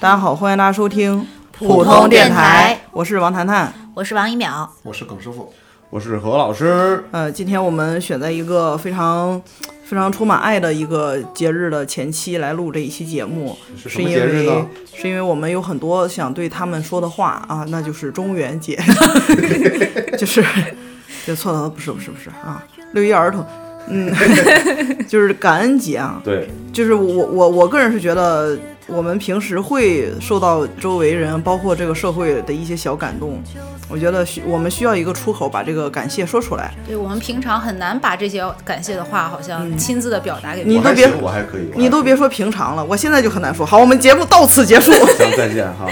[0.00, 3.70] 大家好，欢迎大家收听普通电台，我是王谈谈。
[3.94, 5.52] 我是王一淼，我是耿师傅，
[5.90, 7.04] 我是何老师。
[7.10, 9.38] 呃，今天我们选在一个非常
[9.84, 14.66] 非常充满爱的一个节日的前期来录这一期节目，是是因什么呢？
[14.74, 15.00] 为？
[15.02, 18.78] 是因为我们有很多想对他们说的话啊，那就是中元节，
[20.16, 20.42] 就是
[21.26, 23.44] 就错了，不是不是不是啊，六一儿童，
[23.88, 24.10] 嗯，
[25.06, 28.58] 就是感恩节啊，对，就是我我我个人是觉得，
[28.90, 33.40] 我们平时会受到周围人，包括这个社会的一些小感动。
[33.88, 36.72] 我觉得需我们需要一个出口，把这个感谢说出来。
[36.86, 41.70] 对我们平常很难把这些感谢的话，好像亲自的表达给你都别我还行，我还可以。
[41.74, 43.66] 你都别说平常了，我现在就很难说。
[43.66, 44.92] 好，我们节目到此结束。
[45.18, 45.86] 行，再见哈。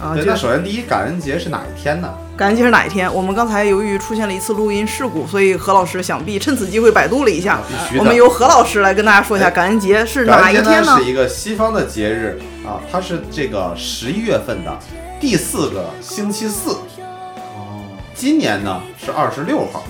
[0.00, 2.12] 啊，对，那首先第一，感恩节是哪一天呢？
[2.36, 3.12] 感恩节是哪一天？
[3.14, 7.60] 我们刚才由于出现了一次录音事故，所以何老师想必趁此机会百度了一下。
[7.96, 11.04] 我们由何老师来跟大家说一下感恩节是哪一天呢是？
[11.08, 14.76] 一个西方的节日啊，它是这个十一月份的
[15.20, 16.72] 第四个星期四。
[16.98, 17.84] 哦，
[18.16, 19.84] 今年呢是二十六号，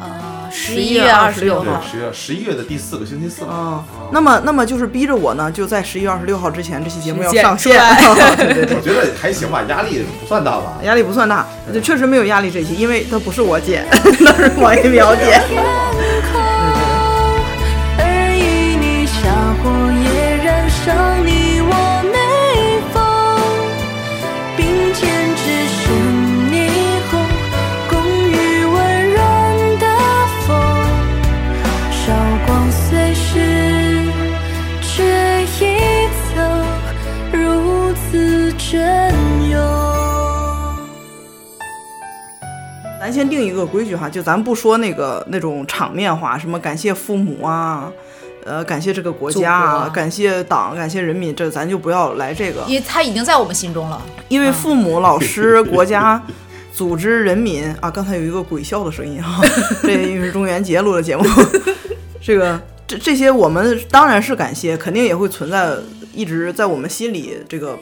[0.00, 3.44] 呃，十一月月二十六号，，十月十一月的第四个星期四。
[3.44, 7.76] 啊、那么那么就是逼着我呢，就在十一月二十六号之前，这期节目要上线。
[7.78, 8.80] 我。
[8.82, 10.78] 觉得还行吧，压力不算大吧。
[10.82, 13.84] 压力不算大，就确实没有压力这期，因为它不是我姐，
[14.20, 15.42] 那是王一苗剪。
[43.06, 47.88] 咱先定一个规矩哈，就咱不说那个那种场面话，什么感谢父母啊，
[48.44, 54.02] 呃，感谢这个国家啊，感谢党，感谢人民，这咱就不要来这个，因为他已经在我们心中了。
[54.26, 56.20] 因为父母、老师、 国家。
[56.72, 59.40] 组织人民啊，刚才有一个鬼笑的声音哈，
[59.82, 61.24] 这因为是中元节录的节目，
[62.20, 65.74] 这个这这些我们当然是感谢，肯定也会存在，
[66.12, 67.78] 一直在我们心里这个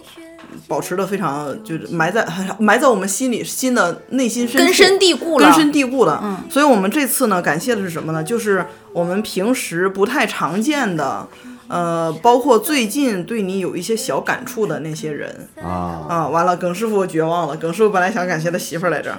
[0.66, 2.26] 保持的非常就是埋在
[2.58, 6.20] 埋在我们心里心的内心深处根深蒂固了根深蒂固了。
[6.22, 8.22] 嗯，所以我们这次呢，感谢的是什么呢？
[8.22, 11.26] 就是我们平时不太常见的，
[11.68, 16.28] 呃，包括最近对你有一些小感触的那些人啊，啊。
[16.28, 17.56] 完了，耿师傅绝望了。
[17.56, 19.16] 耿师傅本来想感谢他媳妇儿来着，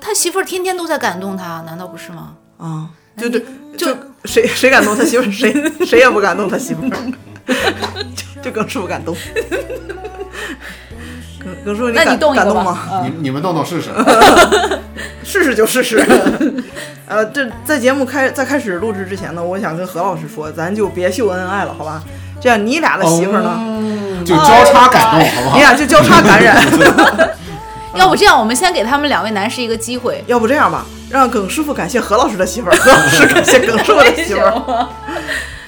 [0.00, 2.34] 他媳妇儿天天都在感动他，难道不是吗？
[2.58, 3.38] 啊，就就
[3.76, 5.52] 就谁谁感动他媳妇儿，谁
[5.86, 7.12] 谁也不感动他媳妇儿，
[8.14, 9.14] 就就耿师傅感动。
[11.38, 12.78] 耿耿师傅，那你感动一动吗？
[12.90, 13.90] 嗯你你们动动试试。
[15.24, 16.02] 试试就试试。
[17.06, 22.02] 呃，这在节目开在开始录制之前呢，我想跟何老师说，咱就别秀恩爱了，好吧？
[22.40, 23.60] 这样你俩的媳妇儿呢，
[24.24, 25.60] 就交叉感动，好不好你？
[25.62, 26.56] 俩就交叉感染。
[27.94, 30.22] 要不这样，我们先给他们两位男士一个机会。
[30.26, 34.86] 要不这样吧，让耿师傅感谢何老师的媳妇儿，何老师感谢耿师傅的媳妇儿。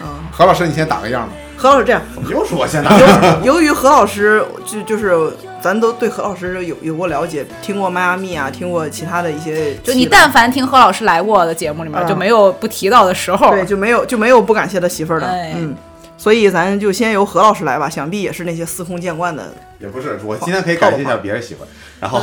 [0.32, 1.32] 何老师，你先打个样吧。
[1.60, 2.00] 何老师这样，
[2.31, 3.41] 又是我先打的。
[3.44, 5.15] 由于何老师就就是
[5.60, 13.50] 咱都对何老师有有过了解，听过迈阿密啊，听过其他的一些，就你但凡听何老师来过的节目里面，嗯就没有不提到的时候。
[13.50, 15.76] 对就没有就没有不感谢他媳妇儿的，哎嗯。
[16.16, 22.21] 所以咱就先由何老师来吧，想必也是那些司空见惯的也不是，我今天可以感谢一下别人媳妇儿，然后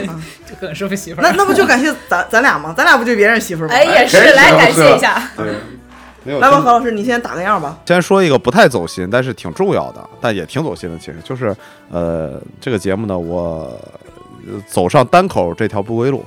[0.46, 1.22] 就耿师傅媳妇儿。
[1.22, 2.74] 那那不就感谢咱咱俩吗？
[2.76, 3.72] 咱俩不就别人媳妇儿吗？
[3.74, 5.22] 哎，也是是来感谢一下。
[5.38, 5.54] 对，
[6.22, 7.78] 没有来吧，何老师，你先打个样吧。
[7.86, 11.56] 先说一个不太走心，但是挺重要的，但也挺走心的，其实就是，
[11.90, 13.78] 呃，这个节目呢，我
[14.46, 16.24] 呃走上单口这条不归路，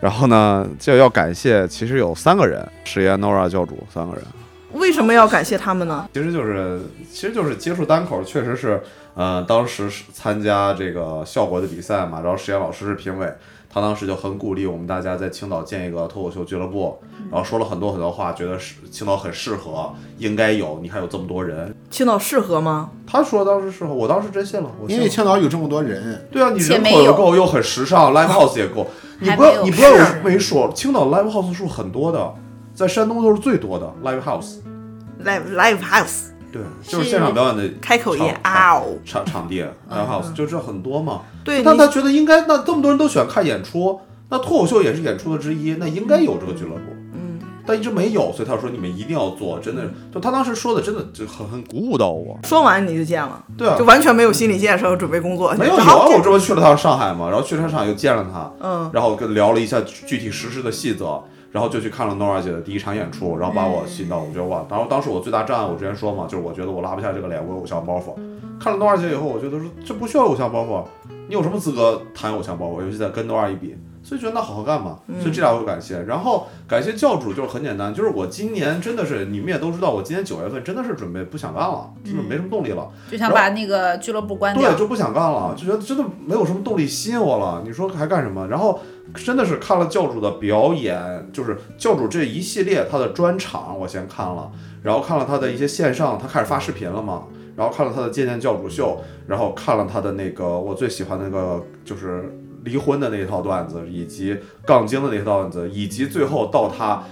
[0.00, 4.24] 然后呢，就要感谢，其实有三个人，史岩、Nora 教主三个人，
[4.72, 6.08] 为什么要感谢他们呢？
[6.12, 8.82] 其实就是，其实就是接触单口，确实是，
[9.14, 13.32] 呃，当时是参加这个效果的比赛嘛，然后史岩老师是评委，
[13.76, 16.98] 他当时就很鼓励我们大家在青岛建一个脱口秀俱乐部，
[17.30, 22.88] 然后说了很多很多话，觉得是青岛很适合，应该有，你看有这么多人，青岛适合吗？
[23.06, 25.10] 他说当时适合，我当时真信了，我信因为。
[25.10, 28.86] 青岛有这么多人，对啊，你人口又够，又很时尚，live house 也够。
[29.20, 29.90] 你不要你不要
[30.24, 32.32] 没说，青岛 live house 数很多的，
[32.72, 34.54] 在山东都是最多的 live house。
[35.22, 41.22] live live house 对，就是现场表演的开口音场啊哦，场场地 live house 就这很多嘛。
[41.44, 44.00] 对，但他觉得应该，那这么多人都喜欢看演出，
[44.30, 46.82] 那脱口秀也是演出的之一，那应该有这个俱乐部。
[47.12, 49.82] 嗯，但一直没有，所以他说你们一定要做，真的，
[50.12, 52.38] 就他当时说的真的就很很鼓舞到我。
[52.44, 55.52] 说完你就见了，对啊就，完全没有心理建设和准备工作。
[55.54, 61.22] 没有有啊，我这不去了趟上海嘛，然后去了趟上海又见了他，嗯，然后跟聊了一下具体实施的细则，
[61.56, 68.12] 然然后就去看了 Nora 姐的第一场演出，然后把我吸引到，我觉得哇，然后当时我最大障碍，我之前说嘛，就是我觉得我拉不下这个脸，我有偶像包袱。
[68.60, 70.84] 看了 Nora 姐以后，我觉得说这不需要偶像包袱，
[71.28, 72.82] 你有什么资格谈偶像包袱？
[72.82, 74.98] 尤其在跟 Nora 一比，所以觉得那好好干嘛。
[75.18, 82.86] 所以这俩我感谢，然后感谢教主就是很简单，就是我今年真的是你们也都知道，我今年九月份真的是准备不想干了，就是没什么动力了。
[83.10, 84.78] 就想把那个俱乐部关掉对，。
[84.78, 87.62] 就不想干了，就觉得真的没有什么动力吸引我了。
[87.64, 88.46] 你说还干什么？
[88.48, 88.78] 然后
[89.16, 94.50] 真的是看了教主的表演，就是教主这一系列他的专场，我先看了，
[94.82, 97.24] 然后看了他的一些线上，他开始发视频了嘛，
[97.56, 107.02] 然后看了他的渐渐教主秀，然后看了他的那个我最喜欢的那个就是离婚的那一套段子，以及杠精的那一套段子，以及最后到他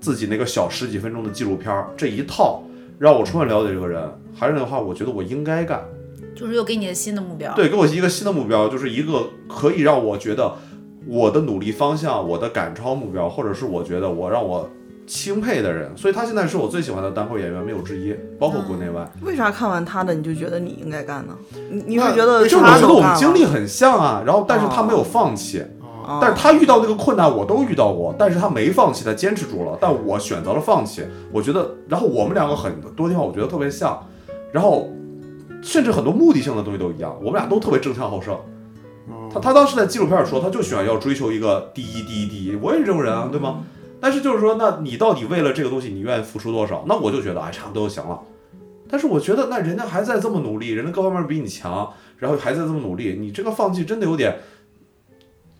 [0.00, 2.62] 自己那个小十几分钟的纪录片儿这一套，
[2.98, 4.02] 让我充分了解这个人。
[4.38, 5.82] 还是那句话，我觉得我应该干。
[6.34, 7.54] 就是又给你的新的目标。
[7.54, 10.54] 对，给我一个新的目标，就是一个可以让我觉得
[11.06, 14.68] 我的努力方向、我的赶超目标，或者是我觉得我让我
[15.06, 15.90] 钦佩的人。
[15.96, 19.08] 所以他现在是我最喜欢的单口演员，没有之一，包括国内外。
[19.22, 21.36] 为啥看完他的你就觉得你应该干呢？
[21.70, 23.16] 你你会觉得为什么就我觉得我们？
[23.16, 25.62] 经历很像啊，然后但是他没有放弃，
[26.04, 31.04] 哦但是他遇到那个困难我都遇到过，但是他没放弃，他坚持住了，但我选择了放弃。
[31.32, 34.04] 我觉得，然后我们两个很多地方我觉得特别像，
[34.52, 34.88] 然后
[35.62, 38.36] 甚至很多目的性的东西都一样，我们俩都特别争强好胜。
[39.36, 43.64] 他他当时在纪录片里说，他就喜欢要追求一个第一第一第一，我也是这种人啊，对吗？
[44.00, 46.84] 但是就是说，那你到底为了这个东西，你愿意付出多少？
[46.86, 48.20] 那我就觉得，哎，差不多就行了。
[48.88, 54.38] 但是我觉得，那人家还在这么努力，人家各方面比你强，然后还在这么努力，你这个放弃真的有点，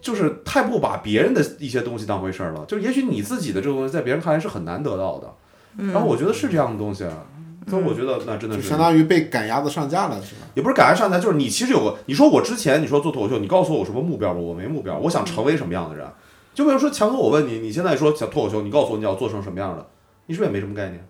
[0.00, 2.64] 就是太不把别人的一些东西当回事儿了。
[2.66, 5.34] 就也许你自己的这个东西，在别人看来是很难得到的。
[5.92, 7.26] 然后我觉得是这样的东西，啊，
[7.68, 10.42] 所以我觉得那真的是相当于被赶鸭子上架了，是吧？
[10.54, 14.38] 也不是赶鸭上架，就是你其实有个，你说我之前你说做脱口秀，你告诉我有什么目标吧？
[14.38, 16.06] 我没目标，我想成为什么样的人？
[16.54, 19.86] 就比如说强哥，我问你，你现在说想脱口秀，你告诉我你要做成什么样的？
[20.26, 21.06] 你是不是也没什么概念？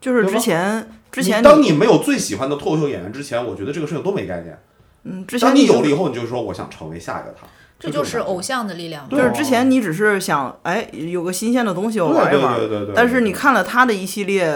[0.00, 4.58] 就是之前之前当你没有最喜欢的脱口秀演员之前，我觉得这个事情都没概念。
[5.04, 7.46] 嗯之前当你有了以后，你就说我想成为下一个他，
[7.78, 12.94] 这就是偶像的力量就是之前你只是想哎有个新鲜的东西我玩一玩，对对对对对。
[12.96, 14.52] 但是你看了他的一系列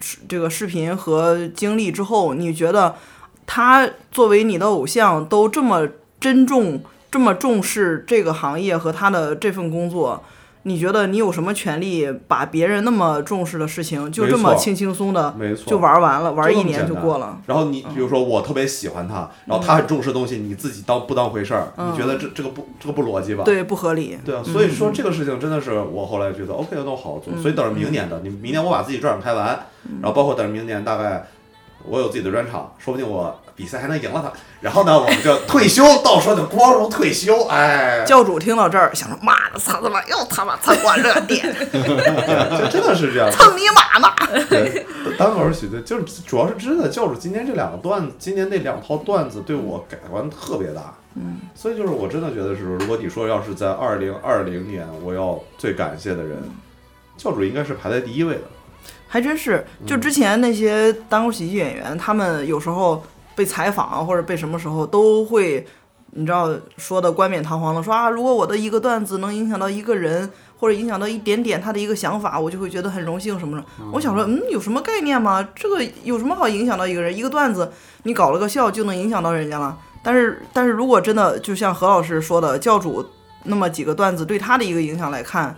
[0.00, 2.96] 视这个视频和经历之后，你觉得
[3.46, 5.86] 他作为你的偶像都这么
[6.18, 10.24] 珍重、这么重视这个行业和他的这份工作，
[10.66, 17.40] 你觉得你有什么权利把别人那么重视的事情就这么轻轻松的没错，就玩完了，玩就一年就过了？
[17.46, 21.72] 然后你比如说我特别喜欢他，然后他很重视的东西，你自己当不当回事儿？
[21.76, 23.44] 你觉得这这个不这个不逻辑吧？
[23.44, 24.18] 对，不合理。
[24.24, 27.32] 对啊，所以说这个事情真的是我后来觉得 OK，那我好好做。
[27.40, 29.46] 所以等着明年的，你明年我把自己专场开完，
[30.02, 31.28] 然后包括等着明年大概
[31.84, 34.32] 我有自己的专场，说不定我比赛还能赢了他。
[34.60, 37.46] 然后呢，我们就退休，到时候就光荣退休。
[37.46, 41.42] 哎，教主听到这儿，想说妈的，操他妈又他妈蹭我热点，
[41.72, 43.28] 就真的是这样。
[43.32, 44.46] 蹭你妈呢！
[44.48, 44.86] 对，
[45.18, 50.94] 单口喜剧就是主要是真的，教主今天这两个段子，今年那两套段子对我改观特别大。
[51.14, 56.36] 嗯，所以就是我真的觉得是，如果你说要是在二零二零年我要最感谢的人，
[57.16, 58.42] 教主应该是排在第一位的。
[59.08, 63.02] 还真是，就之前那些单口喜剧演员，他们有时候
[63.36, 65.64] 被采访或者被什么时候都会，
[66.12, 70.28] 你知道说的冠冕堂皇的说啊，如果我的一个段子能影响到一个人，
[70.58, 73.64] 或者影响到一点点他的一个想法，我就会觉得很荣幸什么的。
[73.92, 75.46] 我想说，嗯，有什么概念吗？
[75.54, 77.14] 这个有什么好影响到一个人？
[77.14, 77.70] 一个段子
[78.04, 79.76] 你搞了个笑就能影响到人家了。
[80.02, 83.04] 但是，但是如果真的就像何老师说的，教主
[83.44, 85.54] 那么几个段子对他的一个影响来看，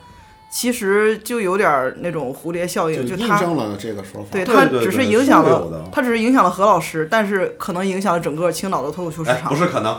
[0.50, 4.28] 其实就有点儿那种蝴蝶效应，就印证了这个说法。
[4.31, 9.93] 对他只对对对影响了，他只是影响了何老师，但是可能影响了整个青岛的脱口秀市哎，场不是可能，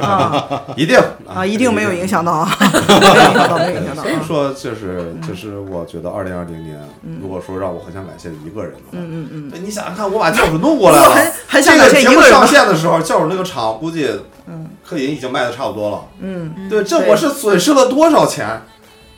[0.00, 0.62] 啊。
[0.76, 0.98] 一定。
[1.26, 2.06] 啊，一定没有影。
[2.06, 2.32] 响到。
[2.46, 4.02] 啊，没有影响到，没有影响到。
[4.02, 4.04] 啊。
[4.04, 6.78] 所以说，就是就是，我觉得二零二零年，
[7.20, 12.30] 如果说让我很想感谢一个人的话，嗯嗯嗯，你想想看，我把教主弄过来了，还还想感谢一个人。
[12.30, 12.46] 上？
[12.46, 14.08] 线的时候，教主那个场估计，
[14.46, 16.04] 嗯，客银已经卖的差不多了。
[16.20, 18.62] 嗯，对，这我是损失了多少钱，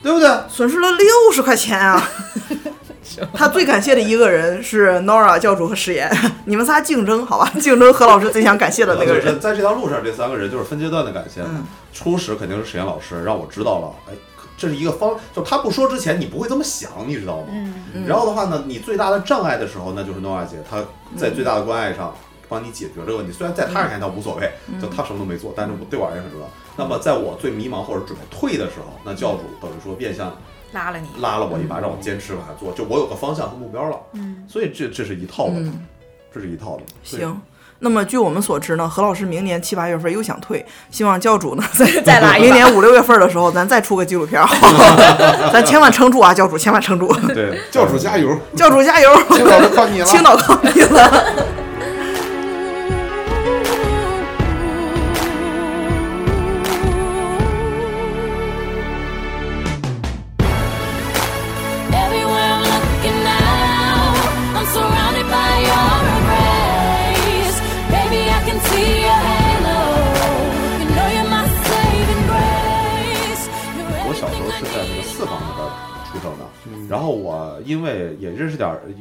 [0.02, 0.28] 对不对？
[0.48, 2.02] 损失了六十块钱啊！
[3.34, 6.10] 他最感谢的一个人是 Nora 教主和石岩，
[6.44, 7.50] 你们仨竞争好吧？
[7.58, 9.40] 竞争何老师最想感谢的那个人。
[9.40, 11.40] 在这条路上，这三个人就是分阶段的感谢。
[11.42, 14.14] 嗯初始肯定是石岩老师，让我知道了，哎，
[14.56, 17.46] 这是一个方，就他不说之前，你不会这么想，你知道吗？
[17.92, 20.76] 嗯，然后的话呢，你最大的障碍的时候，那就是 Nora 姐，她
[21.16, 22.14] 在最大的关爱上
[22.48, 23.32] 帮你解决这个问题。
[23.32, 24.50] 虽然在他人看来她无所谓，
[24.80, 26.46] 就他什么都没做，但是我对我而言很重要。
[26.76, 30.36] 那么在我最迷茫或者准备退的时候，那教主等于说变相
[30.72, 31.08] 拉了你。
[31.20, 33.98] 拉了我一把，让我坚持往下做，就我有个方向和目标了。
[34.12, 35.84] 嗯，所以这这是一套的，嗯，
[36.32, 36.82] 这是一套的。
[37.10, 37.40] 对行，
[37.80, 44.40] 那么据我们所知呢，何老师明年七八月份又想退，希望教主呢再再来明年五六月份的时候，咱再出个纪录片，
[45.52, 50.04] 咱千万撑住啊，教主千万撑住，对， 教主加油，教主加油，青岛就靠你了。
[50.04, 51.34] 青岛靠你了。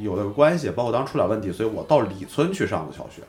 [0.00, 3.22] 有那个关系，包括当时出点问题，所以我到李村去上的小学，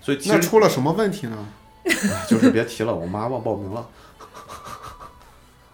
[0.00, 1.36] 所以其那实出了什么问题呢？
[2.28, 3.86] 就是别提了，我妈忘报名了。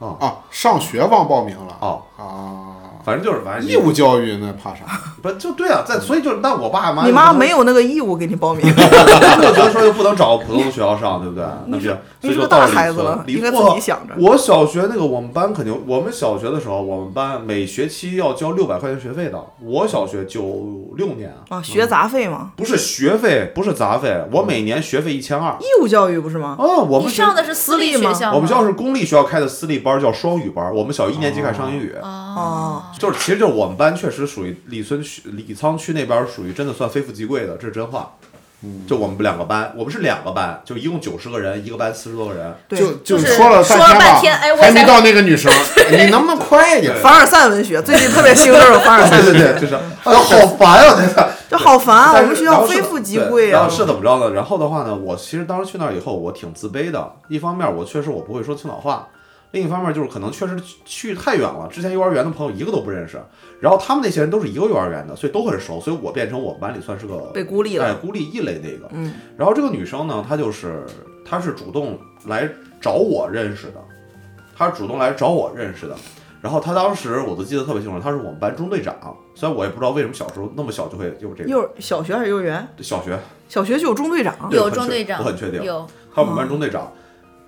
[0.00, 4.80] 啊啊，上学忘报名了哦，啊，反正就是反正义务教育那怕啥？
[5.22, 11.44] 不就对啊，在所以就是那我爸妈你妈没有那个义务给你报名，他们就觉得说又不能找普通的学校上，对不对？
[11.66, 11.90] 那不行，
[12.20, 14.14] 所以你是个大就到了李村孩子了，李应该自我己想着。
[14.18, 19.38] 我小学那个我们班肯定，我们小学的时候，我们班每学期要交六百块钱学费的。
[19.62, 25.54] 我小学九六年啊，啊，学杂费吗，不是学费，不是杂费，我每年学费一千二。
[25.60, 26.56] 义务教育不是吗？
[26.58, 28.06] 哦，我们上的是私立学？
[28.32, 30.74] 我们学校是公立学校开的私立班，叫双语班。
[30.74, 38.12] 我们小一年级开始上英语，哦，就是其实就是我们班确实属于李村区、李沧区那边属于真的算非富即贵的，这是真话。
[38.86, 42.54] 就我们两个班，我们是两个班，就一共九十个人，一个班四十多个人。
[42.68, 45.50] 对，就就就是说了说了半天哎我还没到那个女生，
[45.90, 46.94] 你能不能快一点？
[47.02, 50.94] 凡尔赛文学最近特别兴热凡尔赛文学，对对对，就是，哎呀，好烦啊！
[50.94, 51.30] 真的。
[51.50, 52.12] 这好烦啊！
[52.20, 53.74] 我们学校非富即贵啊然后。
[53.74, 54.34] 是怎么着呢？
[54.34, 57.12] 然后的话呢，我其实当时去那儿以后，我挺自卑的。
[57.28, 59.08] 一方面，我确实我不会说青岛话；
[59.52, 63.20] 另一方面，就是可能确实去去太远了，之前幼儿园的朋友一个都不认识。
[63.60, 68.88] 然后他们那些人都是一个幼儿园的，所以都很熟，所以我变成我们班里算是个被孤立了哎，孤立异类那个。
[68.92, 69.12] 嗯。
[69.36, 70.86] 然后这个女生呢，她就是
[71.24, 72.48] 她是主动来
[72.80, 73.82] 找我认识的，
[74.56, 75.96] 她是主动来找我认识的。
[76.40, 78.94] 然后她当时我都记得特别清楚，她是我们班中队长。
[79.34, 82.66] 虽然我也不知道为什么小时候那么小就会有这个幼儿小学还是幼儿园？
[82.80, 84.34] 小学，小学就有中队长。
[84.50, 86.92] 有中队长，我很确定有他们班中队长。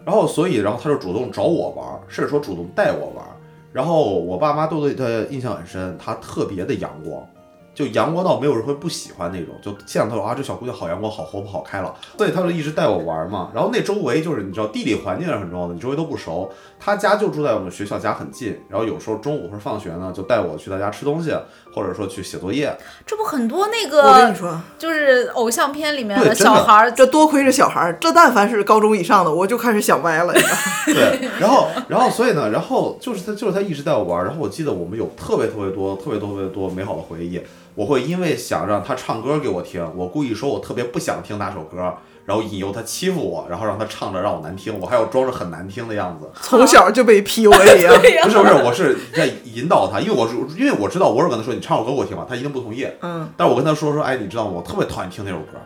[0.04, 3.24] 然后所以，然后他就主动找我玩，甚至说主动带我玩。
[3.72, 7.26] 然后我爸妈都对他印象很深，他特别的阳光，
[7.74, 9.54] 就阳光到没有人会不喜欢那种。
[9.62, 13.50] 就见到他说啊，这小姑娘好阳光、好活泼、好开朗，所以他就一直带我玩儿嘛。
[13.54, 16.52] 然后那周围就是你知道地理环境是很重要的，你周围都不熟。
[16.78, 21.32] 他家就住在我们学校家很近，然后有时候中午或者放学呢，就带我去他家吃东西，
[21.72, 22.76] 或者说去写作业。
[23.06, 30.34] 这不很多那个我跟你说，就是偶像片里面的小孩儿，这多亏是小孩儿，这但凡是高中以上的，我就开始想歪了。
[30.34, 30.56] 你知道
[30.92, 34.24] 对，然后，然后，所以呢，然后就是他，就是他一直带我玩儿。
[34.24, 37.40] 然后我记得我们有特别特别多、特别特别多美好的回忆。
[37.74, 46.30] 我会因为想让他唱歌给我听，我故意说我特别不想听哪首歌，然后引诱他欺负我，然后让他唱着让我难听，我还要装着很难听的样子。
[46.40, 47.52] 从小就被 PUA
[47.88, 47.98] 啊。
[48.24, 52.86] 不是不是，我是在引导他，因为我是因为我知道我是跟他说你唱首歌给我听吧，他一定不同意。
[53.00, 54.52] 嗯，但是我跟他说说，哎，你知道吗？
[54.56, 55.58] 我特别讨厌听那首歌。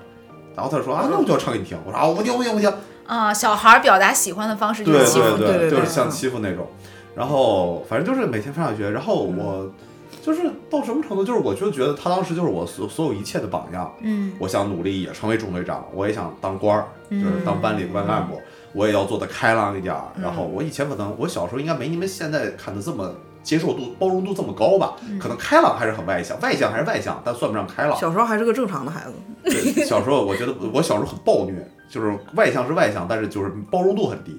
[0.55, 1.77] 然后他说啊，那我就要唱给你听。
[1.85, 2.73] 我说啊，我不听不听不听。
[3.07, 6.67] 啊，小孩表达喜欢的方式就是欺负对对对对就是像欺负那种。
[7.15, 9.71] 然后反正就是每天上下学，然后我
[10.27, 13.95] 就是到什么程度，就是我就觉得他当时就是我所所有一切的榜样。
[14.01, 18.43] 嗯，我想努力也成为中队长，我也想当官儿，就是当班里班干部，
[18.73, 20.03] 我也要做的开朗一点儿。
[20.21, 23.15] 然后我以前可能我小时候应该没你们现在看的这么
[23.45, 24.97] 接受度、包容度这么高吧？
[25.21, 27.97] 可能开朗还是很外向，外向还是外向，但算不上开朗。
[27.97, 29.13] 小时候还是个正常的孩子。
[29.45, 34.37] 对，小时候我觉得我小时候很暴虐，就是外向是外向，但是就是包容度很低，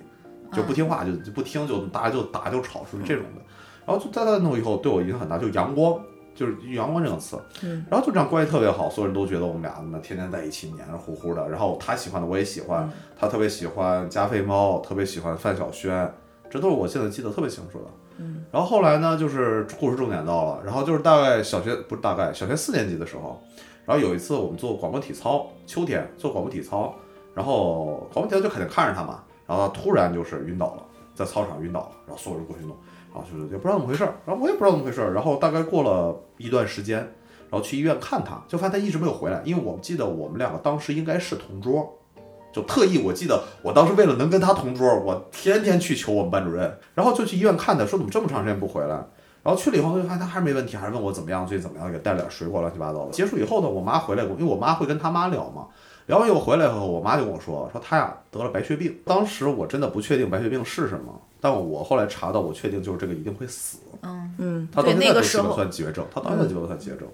[0.52, 3.42] 就不听话就就不听就大家就打就吵，属于这种的。
[3.88, 5.98] 然后就在那弄以后对我影响很大，就阳光，
[6.36, 7.40] 就是阳光这个词。
[7.64, 7.86] 嗯。
[7.90, 11.50] 然后就这样关系特别好，所有人都觉得我们俩呢天天在一起黏着糊糊的。
[11.50, 16.12] 然后他喜欢的我也喜欢，他特别喜欢加菲猫，特别喜欢范晓萱，
[16.50, 17.86] 这都是我现在记得特别清楚的。
[18.18, 18.44] 嗯。
[18.52, 23.42] 然后后来呢，就是故事重点到了，然后就是大概小学不是大概小学四年级的时候。
[23.86, 26.94] 然后有一次我们做广播体操，秋天做广播体操，
[27.34, 30.84] 然后广播体操就肯定看着他嘛，然后他突然就是晕倒了，
[31.16, 32.76] 在操场晕倒了，然后所有人过去弄，
[33.14, 37.00] 然后就是也不知道怎么回事儿，然后我也不知道怎么回事儿，然后大概过了一段时间，
[37.50, 41.98] 然后去医院看他，就发现他一直没有回来，因为我们记得我们两个当时应该是同桌，
[42.52, 49.04] 就特意我记得我当时为了能跟他同桌，我天天去求我们班主任，然后就去医院看他，说怎么这么长时间不回来。
[49.44, 53.12] 然后去了以后，就发现他还是没问题，还是问我怎么样，最近怎么样，给带了点水果，乱七八糟的。
[53.12, 55.68] 结束以后呢，我妈回来过，因为我妈会跟他妈聊嘛，
[56.08, 58.94] 聊完以后回来以后，我妈就跟我说，说他呀得了白血病。
[59.06, 63.80] 当时我真的不确定白血病是什么，但我后来查到，我确定就是这个一定会死。
[64.02, 67.08] 嗯嗯，他到现在都基本那个时候算绝症，他到现在基本算绝症，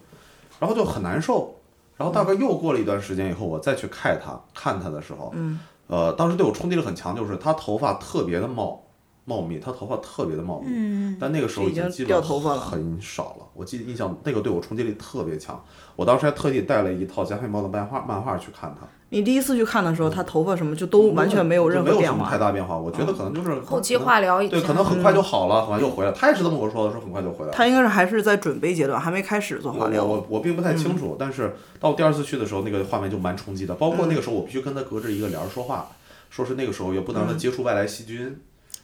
[0.59, 1.55] 然后就很难受。
[1.95, 8.83] 然后大概又过了一段时间以后，我再去看他看他的时候，嗯，呃，当时对我冲击力很强，就是他头发特别的茂
[9.25, 13.45] 茂密，他头发特别的茂密，嗯，但那个时候已经基本掉头发很少了。
[13.53, 15.63] 我记得印象那个对我冲击力特别强，
[15.95, 22.37] 我当时还特地带了一套加菲猫的漫画漫画去看他，你第一次去看的时候，他头发什么就都完全没有任何变化没有什么太化。
[22.39, 22.75] 大变化。
[22.75, 26.11] 我觉得可能就是后期化疗对，可能很快就好了，很快就回来。
[26.13, 27.51] 他也是这么跟我说的，说很快就回来。
[27.51, 30.03] 他应该是还是在准备阶段，还没开始做化疗。
[30.03, 33.75] 我我并不太清楚，但是到第二次去的时候，那个画面就蛮冲击的。
[33.75, 35.89] 包括嗯那个时候，我必须跟他隔着一个帘儿说话，
[36.31, 38.35] 说是那个时候也不能让他接触外来细菌，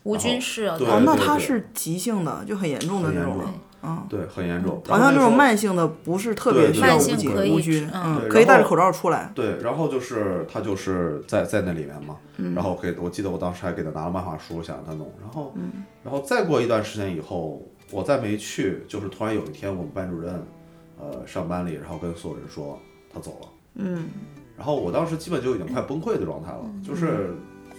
[0.04, 3.52] 无菌室啊，对哦，那他是急性的，就很严重的那种了。
[3.82, 4.82] 嗯，对，很严重。
[4.88, 9.32] 好像这种慢性的不是特别对需要无菌慢性可以无菌，嗯可以戴着口罩出来。
[9.34, 20.44] 对，然后就是他就是在在那里面嘛，嗯然后给我记得我当时还给他拿了漫画书，想让他弄，然后，嗯然后再过一段时间以后，我再没去，就是突然有一天我们班主任，
[21.00, 22.78] 呃，上班里，然后跟所有人说
[23.14, 24.06] 他走了，嗯，
[24.58, 27.34] 然后我当时基本就已经快崩溃的状态了，就是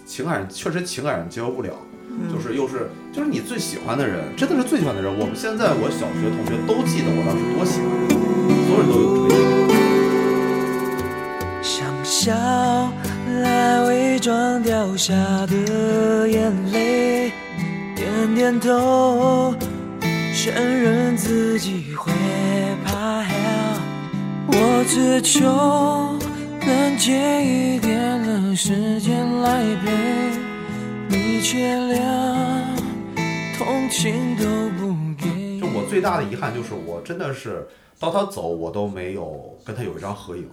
[0.07, 1.90] 情感确实情感上接受不了，嗯
[2.33, 7.89] 就是又是就是你最喜欢的人，真的是最喜欢的人，我们现在我小学同学都记得我当时多喜欢，
[8.67, 9.77] 所有人都有这个印
[11.63, 11.63] 象。
[11.63, 12.93] 想笑
[13.43, 15.15] 来伪装掉下
[15.47, 17.33] 的眼泪，
[17.95, 19.55] 点点头，
[20.35, 22.13] 承认自己会
[22.85, 23.35] 怕黑。
[24.49, 25.41] 我只求
[26.67, 27.13] 能借
[27.45, 29.91] 一点的时间来陪，
[31.11, 32.01] 你却连
[33.59, 34.45] 同情都
[34.79, 35.67] 不给就。
[35.67, 37.67] 我最大的遗憾就是，我真的是
[37.99, 40.49] 到他走，我都没有跟他有一张合影。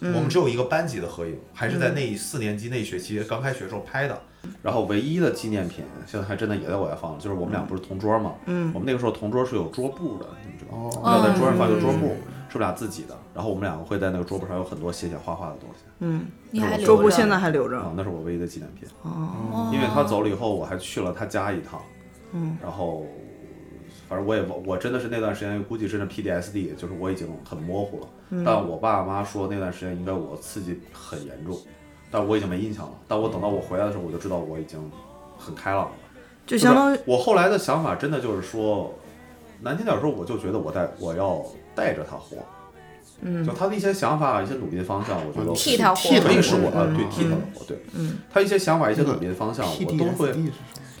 [0.00, 4.16] 我们只有一个班级的合影，还是在那四年级那一学期刚开学时候拍的。
[4.62, 10.90] 然后唯一的纪念品，现在还真的也在我家放着，就是我们俩不是同桌嘛，嗯，我们那个时候同桌是有桌布的，你们知道吗？
[11.02, 12.14] 哦要在桌上放一个桌布，
[12.58, 13.16] 是我们俩自己的。
[13.34, 15.84] 然后我们两个会在那个桌布上有很多写写画画的东西。
[16.50, 17.78] 你还留着桌布现在还留着。
[17.78, 18.88] 啊，那是我唯一的纪念品。
[19.02, 21.80] 哦因为他走了以后，我还去了他家一趟，
[22.32, 23.04] 嗯，然后
[24.08, 28.06] 反正我也忘我真的是那段时间估计真的 PDSD，就是我已经很模糊了。
[28.44, 31.56] 但我爸妈说那段时间应该我刺激很严重，
[32.10, 32.92] 但我已经没印象了。
[33.08, 34.78] 但我等到我回来的时候，我就知道我已经
[35.38, 35.92] 很开朗了。
[36.46, 38.92] 就相当于我后来的想法真的就是说，
[39.62, 41.42] 难听点说，我就觉得我在我要
[41.74, 42.38] 带着他活。
[43.20, 46.20] 嗯，就他的一些想法、一些努力的方向，我觉得替他活。
[46.20, 50.34] 可以是我对，替他的活，对，嗯，他一些想法、一些努力的方向，我都会？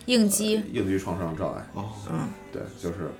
[0.06, 1.66] 应激，应激创伤障碍。
[1.72, 1.84] 哦，
[2.52, 3.10] 对，就是，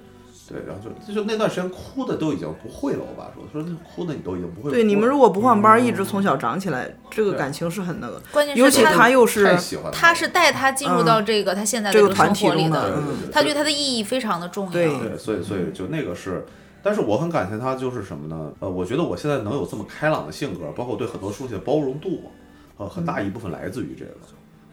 [0.48, 4.70] 对，然后就就那段时间哭的都已经不会了，我爸说说那哭的你都已经不会。
[4.70, 8.22] 对你们如果不换班，一直从小长起来，这个感情是很那个。
[8.30, 9.58] 关键尤其是他他又是
[9.92, 14.72] 他是带他进入到这个他现在这个个团体里的，他对对，他觉得他的意义非常的重要。
[14.72, 14.86] 对。
[14.86, 16.44] 对，所以所以就那个是，
[16.84, 18.52] 但是我很感谢他，就是什么呢？
[18.60, 22.30] 呃，我觉得我现在能有这么开朗的性格，包括对很多东西的包容度，
[22.76, 24.12] 呃，很大一部分来自于这个。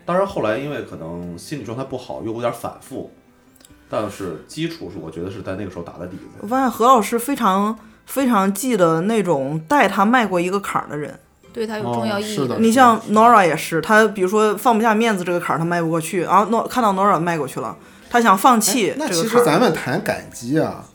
[0.06, 3.10] 当然后来因为可能心理状态不好，又有点反复，
[3.90, 6.24] 但是基础是我觉得是在那个时候打的底子。
[6.42, 11.18] 我发现何老师非常非常记得那种带他迈过一个坎儿的人。
[11.54, 17.78] 对他有重要意义哦是的你像 Nora 也是，他比如说放不下面子这个坎儿，他迈不过去，然后 Nor 看到 Nora 迈过去了，
[18.10, 19.30] 他想放弃哎那这个坎儿。
[19.30, 20.86] 其实咱们谈感激啊，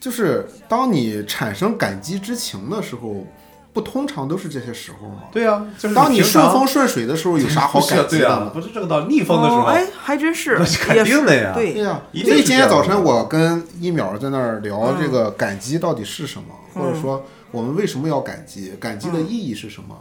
[0.00, 3.26] 就是当你产生感激之情的时候，
[3.72, 5.24] 不通常都是这些时候吗？
[5.30, 8.50] 对呀、就是当你顺风顺水的时候，有啥好 感激的？
[8.50, 19.96] 不是这个道理，逆风的时候，哦，哎，还真是，那是肯定的呀对对呀、一所以今天早晨我跟一秒在那儿聊这嗯个感激到底是什么，或者说我们为什么要感激，感激的意义是什么？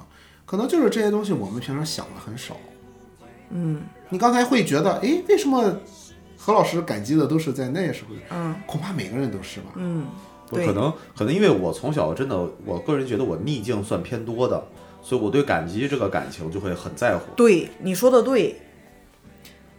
[0.46, 2.56] 可能就是这些东西我们平常想的很少。
[3.50, 5.78] 嗯，你刚才会觉得，哎，为什么
[6.48, 8.16] 何老师感激的都是在那时候？
[8.32, 9.66] 嗯恐怕每个人都是吧。
[9.76, 10.06] 嗯，
[10.50, 14.66] 可能可能因为我从小真的，我个人觉得我逆境算偏多的，
[15.02, 17.34] 所以我对感激这个感情就会很在乎。
[17.36, 18.62] 对，你说的对。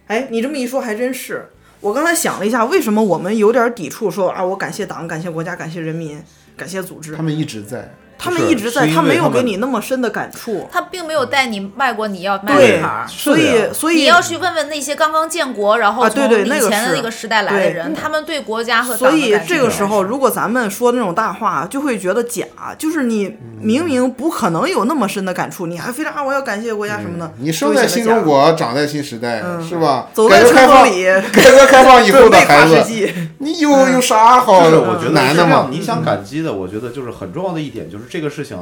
[0.05, 1.49] 哎，你这么一说还真是。
[1.81, 6.21] 我刚才想了一下，为什么我们有点抵触说啊，我感谢党、感谢国家、感谢人民、
[6.55, 7.91] 感谢组织他，们一直在。
[8.19, 10.69] 他们一直在，是因为没有给你那么深的感触。
[10.71, 13.07] 他并没有带你迈过你要迈对的坎儿，。
[13.07, 22.43] 所以所以你要去问问那些刚刚建国，然后啊从以对对那个前的那个时代来的对人，他们对国家和所以这个时候，如果咱们说那种大话，就会觉得假。
[22.77, 27.31] 就是你明明不可能有那么深的感触，你还非常啊我要感谢国家什么的。
[27.37, 30.07] 你生在新中国，长在新时代，嗯是吧？
[30.13, 33.13] 走在改革开放，春风里，改革开放以后准的孩子，纪。
[33.39, 35.67] 你有有啥好就是我觉得难的吗是这样？
[35.71, 38.57] 你想感激的，我觉得就是很重要的一点，就是这个事情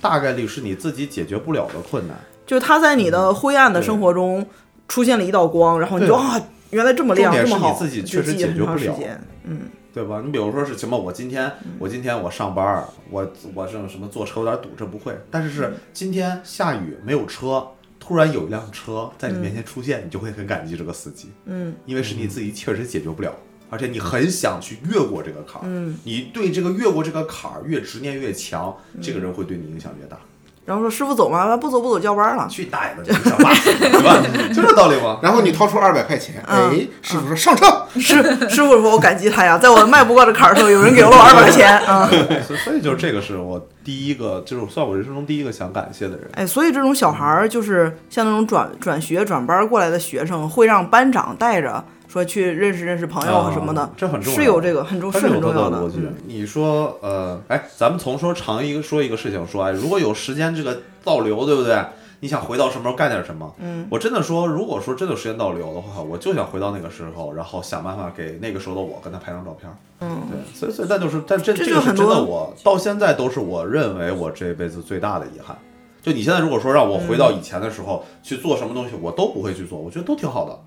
[0.00, 2.16] 大概率是你自己解决不了的困难。
[2.44, 4.46] 就是他在你的灰暗的生活中
[4.88, 8.98] 出现了一道光，然后你就啊，原来这么亮，这么好，是你自己确实解决不了。
[9.44, 9.60] 嗯，
[9.92, 10.22] 对吧？
[10.24, 15.14] 你比如说是什么，我今天我今天我上班儿，我我这种什么坐车有点堵，这不会。
[15.30, 17.66] 但是是今天下雨没有车，
[18.00, 23.34] 突然有一辆车在你面前出现，你就会很感激这个司机，嗯，因为是你自己确实解决不了。
[23.70, 30.16] 而且你很想去越过这个坎儿，嗯，你对这个越过这个坎儿越执念越强，这个人会对你影响越大。
[30.64, 31.56] 然后说师傅走吗？
[31.56, 32.46] 不走不走，交班了。
[32.46, 34.22] 去大爷的，你想骂死你对吧？
[34.52, 35.18] 就这道理吗？
[35.22, 42.06] 然后你掏出二百块钱，嗯哎，师傅说上车，师师傅说：“我感激他呀，在我迈不过这坎儿的时候，有人给了我二百块钱啊。
[42.46, 46.28] 所 以所以就是这个是我第一个，就是算我人生中第一个想感谢的人。
[46.34, 55.88] 哎，所以这种小孩儿，就是像那种转转学、转班过来的学生，会让班长带着说去认识认识朋友啊什么的，啊这很重要是有这个很重，是很重要的。
[56.26, 61.78] 你说，呃，哎，咱们从说长一个说一个事情说，哎，如果有时间这个倒流，对不对？
[62.20, 63.54] 你想回到什么时候干点什么？
[63.58, 69.70] 嗯，我真的说，如果说真的有时间倒流的话，我就想回到那个时候，然后想办法给那个时候的我跟他拍张照片。
[70.00, 75.56] 嗯，对，所以所以但就是，但这这这个是真的，我到现在都是我认为我这辈子最大的遗憾。
[76.02, 80.58] 就你现在如果说让我回到以前的时候、去做什么东西，我都不会去做，我觉得都挺好的。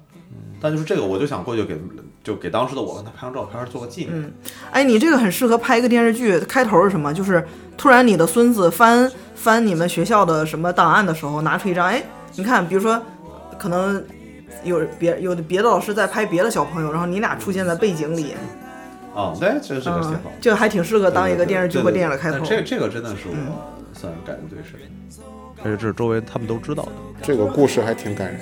[0.62, 1.76] 但就是这个，我就想过去给
[2.24, 4.12] 就给当时的我跟他拍张照片，做个纪念。
[4.14, 4.32] 嗯
[4.72, 7.12] 哎，你这个很适合拍一个电视剧，开头是什么？
[7.14, 7.44] 就是
[7.76, 12.04] 突然你的孙子翻翻你们学校的什么档案的时候，拿出一张，哎，
[12.36, 13.02] 你看，比如说，
[13.58, 14.04] 可能
[14.64, 18.36] 有别有的别的老师在拍别的小朋友，然后你俩出现在背景里，
[19.16, 22.48] 啊，对，这这个挺嗯好。，这个还挺适合当一个电视剧或电影的开头对。
[22.48, 24.80] 对对这这个真的是我算是感觉最深，
[25.64, 28.40] 而且这是周围他们都知道的，这个故事还挺感人。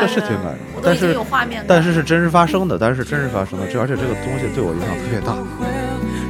[0.00, 1.64] 是是挺感人但是有画面。
[1.66, 5.34] 但是是真实发生的，但是真实发生的，这而且这个东西对我影响特别大。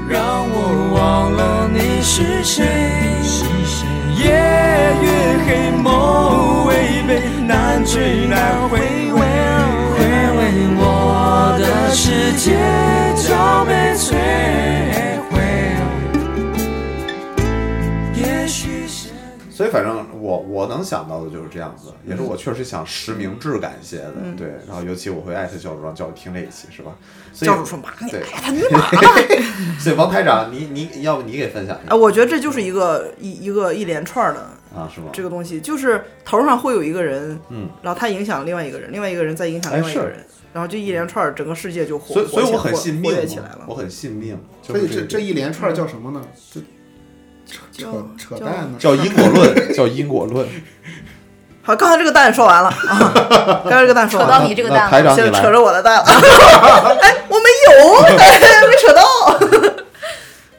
[0.08, 2.64] 让我忘了你是谁。
[4.16, 4.30] 夜
[5.02, 5.06] 越
[5.44, 6.72] 黑，梦违
[7.06, 7.10] 背，
[7.46, 9.20] 难追难回味，
[9.94, 9.96] 回
[10.36, 10.40] 味
[10.76, 10.82] 我
[11.58, 11.64] 的
[11.94, 12.56] 世界
[13.16, 13.28] 就
[13.66, 14.06] 被摧
[15.30, 15.38] 毁。
[18.16, 19.10] 也许是。
[19.50, 24.48] 所以反正我我能想到的就是这样子，也是我确实想实名制感谢的，嗯对。
[24.66, 26.92] 然后尤其我会艾特教主让教主听这一期，是吧？
[27.32, 29.42] 所以教主说：“妈，你他你妈的！”
[29.78, 34.40] 所以王台长，你你要不你给分享一啊，下我觉得这就是一个一一个一连串的
[34.74, 34.90] 啊？
[34.92, 35.08] 是吗？
[35.12, 43.64] 这个东西，就是头上会有一个人，嗯，然后他影响另外一个人，另外一个人再影响另外一个人，然后就一连串，整个世界就活，所以所以火起我很信命活活跃起来了。
[43.68, 44.38] 我很信命。
[44.62, 46.22] 就所以这这一连串叫什么呢？
[46.52, 46.60] 这
[47.48, 48.76] 扯扯扯淡呢？
[48.78, 50.46] 叫因果论，叫因果论。
[51.62, 53.12] 好，刚才这个蛋说完了啊，
[53.64, 56.04] 刚才这个蛋说扯到完了，那你这个蛋了，台长现在扯着我的蛋了，
[57.02, 59.02] 哎，我没有， 哎，没扯到。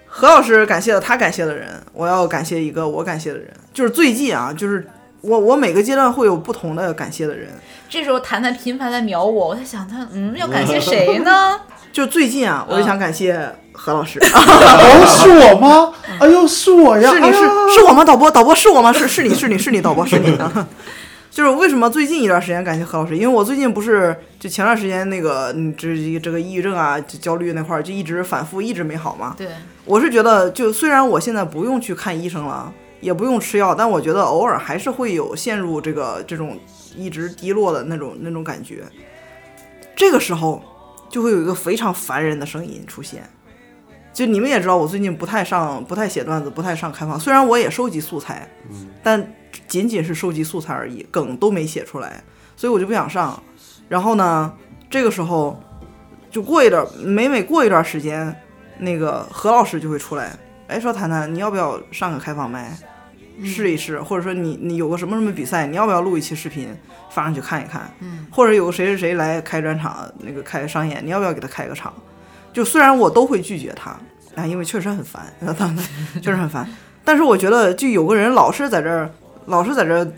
[0.05, 4.85] 何老师感谢了他感谢的人，我要感谢一个我感谢的人，就是最近啊，就是
[5.21, 7.49] 我我每个阶段会有不同的感谢的人，
[7.89, 11.59] 这时候谈谈频繁在瞄我，我在想他，嗯，要感谢谁呢？
[11.91, 13.49] 就最近啊，我就想感谢
[13.81, 15.93] 何老师，哦， 是我吗？
[16.19, 17.11] 哎呦，是我呀！
[17.13, 18.03] 是你是哎是我吗？
[18.03, 18.91] 导播导播是我吗？
[18.91, 20.67] 是是你是你是你导播是你啊。
[21.31, 29.35] 就是为什么最近一段时间感谢何老师，因为我最近不是就前段时间那个嗯这这个抑郁症啊、就焦虑那块儿就一直反复，一直没好嘛。
[29.37, 29.47] 对，
[29.85, 36.59] 我是觉得，就虽然我现在不用去看医生了，也不用吃药，但我觉得偶尔还是会有陷入这个这种
[36.97, 38.83] 一直低落的那种那种感觉。
[39.95, 40.61] 这个时候
[41.09, 43.23] 就会有一个非常烦人的声音出现。
[44.19, 47.17] 就你们也知道，我最近不太上、不太写段子、不太上开放。
[47.17, 48.45] 虽然我也收集素材，
[49.01, 49.33] 但
[49.65, 52.21] 仅仅是收集素材而已，梗都没写出来，
[52.57, 53.41] 所以我就不想上。
[53.87, 54.51] 然后呢，
[54.89, 55.57] 这个时候
[56.29, 58.35] 就过一段，每每过一段时间，
[58.79, 62.77] 那个何老师就会出来，哎，说谈谈你要不要上个开放麦，
[63.45, 66.77] 试一试，或者说你你有个什么什么比赛，你要不要录一期视频
[67.09, 71.93] 发上去看一看，嗯，或者有个谁谁谁来开专场，那个开商演，你要不要给他开个场？
[72.51, 73.95] 就虽然我都会拒绝他，
[74.35, 75.73] 啊，因为确实很烦，他
[76.21, 76.67] 确实很烦，
[77.03, 79.09] 但是我觉得就有个人老是在这儿，
[79.47, 80.11] 老是在这儿，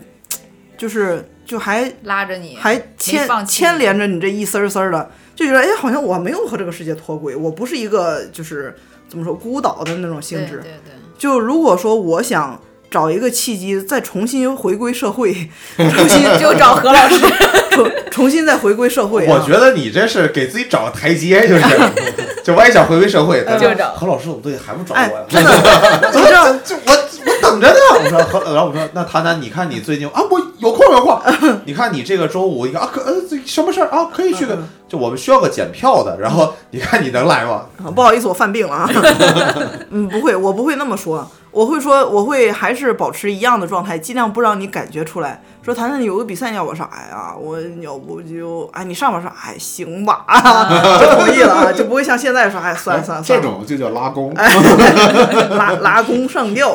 [0.76, 8.74] 就是就还拉着你，还牵牵连着你这一丝儿丝儿的，就觉得哎，好像我没有和这个世界脱轨，我不是一个就是
[9.08, 10.56] 怎么说孤岛的那种性质。
[10.56, 12.60] 对对对，就如果说我想
[12.92, 15.34] 找一个契机，再重新回归社会，
[15.76, 17.16] 重新就找何老师。
[17.72, 19.34] 重重新再回归社会、啊。
[19.34, 21.64] 我觉得你这是给自己找个台阶，就是，
[22.44, 25.50] 就我也想回归社会，但是就找何老师，我们队还不找哎我呀？，真的，
[26.12, 26.58] 怎么着？
[26.62, 27.74] 就我我等着呢。
[28.04, 31.18] 我说何，然后我说那谈谈，你看你最近啊，我有空有空，
[31.64, 33.14] 你看你这个周五，你看啊可呃
[33.46, 34.58] 什么事儿啊，可以去个，
[34.92, 37.62] 就我们需要个检票的，然后 你看你能来吗？
[37.82, 38.86] 啊，不好意思，我犯病了啊。
[39.88, 41.26] 嗯，不会，我不会那么说。
[41.50, 45.42] 我会说，我会还是保持一样的状态，尽量不让你感觉出来。
[45.62, 50.26] 说谈谈有个比赛，你要我说，哎呀，我要不就哎你上吧，上哎行吧，
[51.00, 54.34] 就同意了啊，就不会像现在说哎算了算了算了，这种就叫拉弓。
[54.34, 56.74] 拉拉弓上吊。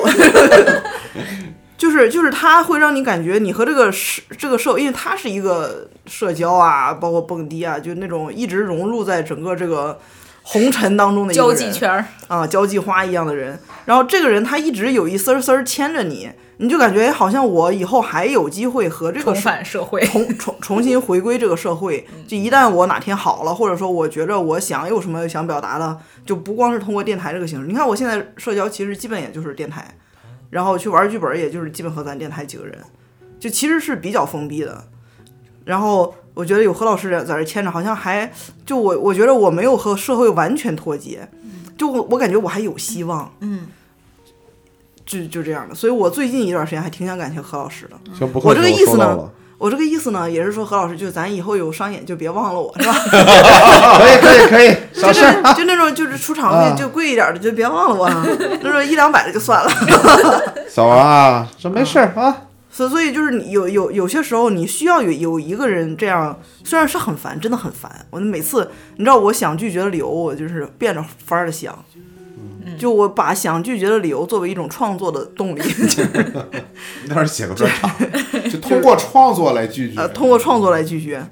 [1.78, 10.00] 就是就是它会让你感觉你和这个社这个社，因为它是一个社交啊，包括蹦迪啊，就那种一直融入在整个这个
[10.42, 13.60] 红尘当中的一个交人际圈，啊，交际花一样的人。
[13.86, 20.02] 然后这个人他一直有一丝儿丝儿牵着你，你就感觉哎好像我以后还有机会和这个重社返社会。
[20.08, 22.06] 重重重新回归这个社会。
[22.28, 27.68] 就一旦我哪天好了，或者说我觉着我想有什么想表达的，就不光是通过电台这个形式。
[27.68, 29.96] 你看我现在社交其实基本也就是电台，
[30.50, 32.78] 然后去玩剧本也就是基本和咱电台几个人，
[33.40, 34.84] 就其实是比较封闭的。
[35.66, 38.32] 然后我觉得有何老师在这牵着，好像还
[38.66, 41.28] 就我我觉得我没有和社会完全脱节，
[41.78, 43.30] 就我我感觉我还有希望。
[43.42, 43.68] 嗯，
[45.06, 48.00] 就就这样的，所以我最近一段时间还挺想感谢何老师的。
[48.14, 52.94] 行，不客气，我这个意思呢收到了我这个意思呢，也是说何老师，就咱以后有商演就别忘了我，是吧？
[53.98, 58.24] 可以可以可以，小事就那 就那种就是出场啊费就贵一点的就别忘了我啊，
[58.62, 59.72] 那种一两百的就算了。
[60.70, 67.92] 小王啊，这没事儿啊，所所以就是你有有有些时候你需要有有一个人这样，虽然是很烦，真的很烦。
[68.12, 71.84] 我每次你知道我想拒绝的理由，我就是变着法儿的想。
[72.78, 76.34] 就我把想拒绝的理由作为一种创作的动力， 就是
[77.04, 77.90] 你那儿写个专场，
[78.50, 80.00] 就通过创作来拒绝。
[80.00, 81.26] 呃通过创作来拒绝。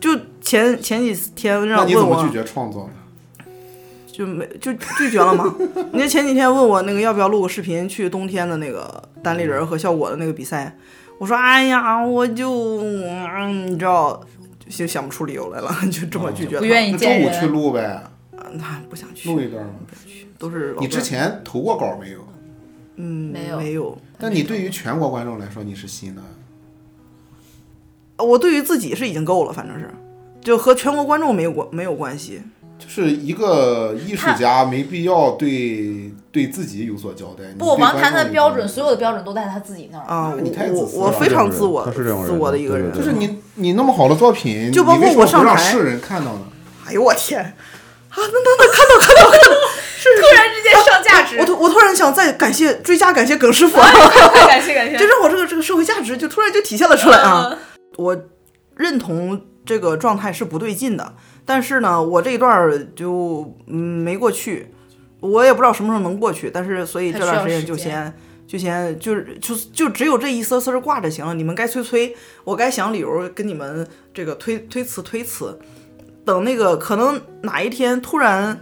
[0.00, 3.44] 就前前几天那让问我你怎么拒绝创作呢？
[4.06, 5.54] 就没就拒绝了吗？
[5.92, 10.76] 你就前几天问我那个要不要录个视频去冬天的那个单立人和效果的那个比赛，
[11.18, 14.20] 我说哎呀，我就、嗯、你知道
[14.68, 16.60] 就想不出理由来了，就这么拒绝了。
[16.60, 17.46] 不愿意那见周五去。
[17.46, 18.02] 录呗，
[18.52, 19.70] 那不想去，录一段吗？
[20.38, 22.20] 都是老你之前投过稿没有？
[22.96, 23.96] 嗯没有没有。
[24.18, 26.22] 但你对于全国观众来说，你是新的。
[28.16, 29.88] 我对于自己是已经够了，反正是，
[30.40, 32.42] 就和全国观众没有关没有关系。
[32.78, 37.44] 就是一个艺术家，没必要对对自己有所交代。
[37.58, 40.04] 不，对王谈的标准，所有的标准都在他自己那儿。
[40.06, 42.92] 啊，你太自私了我我非常自我，他是这种人自我的一个人。
[42.92, 46.40] 就是你你那么好的作品，就包括你为什么我上台不让世人看到呢？
[46.86, 47.54] 哎呦我天，啊，
[48.10, 49.56] 那那那看到看到看到，
[49.98, 53.76] 是突然之间上价值我，突我突然想再感谢追加感谢耿师傅，
[54.46, 55.04] 感谢感谢就。
[55.06, 57.58] 让我这个这个社会价值就突然就体现了出来啊！
[57.96, 58.16] 我
[58.76, 64.72] 认同这个状态是不对劲的，但是呢，我这一段儿就嗯没过去，
[65.20, 68.14] 我也不知道什么时候能过去，但是所以这段时间就先
[68.46, 75.58] 就先就是就就只有这一丝丝儿挂着行了，你们该催催，我该想理由跟你们这个推推辞推辞，
[76.24, 78.60] 等那个可能哪一天突然。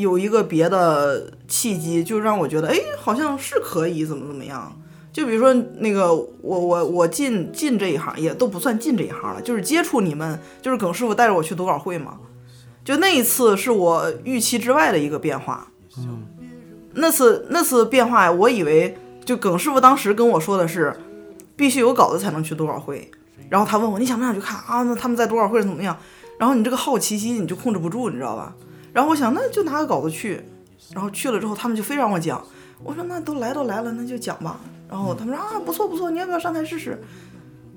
[0.00, 4.76] 有一个别的契机，就让我觉得，哎，好像是可以怎么怎么样。
[5.12, 12.18] 就比如说那个，我我我进进这一行也都不算进这一行了，就是接触你们，就是耿师傅带着我去读稿会嘛。
[12.84, 15.66] 就那一次是我预期之外的一个变化。
[16.94, 20.94] 那次那次变化，我以为就耿师傅当时跟我说的是，
[21.56, 23.10] 必须有稿子才能去读稿会。
[23.48, 24.82] 然后他问我你想不想去看啊？
[24.84, 25.96] 那他们在读稿会上怎么样？
[26.38, 28.54] 然后你这个好奇心你就控制不住，你知道吧？
[28.92, 30.40] 然后我想那就拿个稿子去，
[30.92, 32.42] 然后去了之后他们就非让我讲，
[32.82, 34.60] 我说那都来都来了，那就讲吧。
[34.88, 37.00] 然后他们说啊不错不错，你要不要上台试试？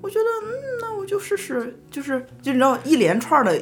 [0.00, 0.50] 我觉得嗯，
[0.82, 3.56] 那我就试试，就是就你知道一连串的，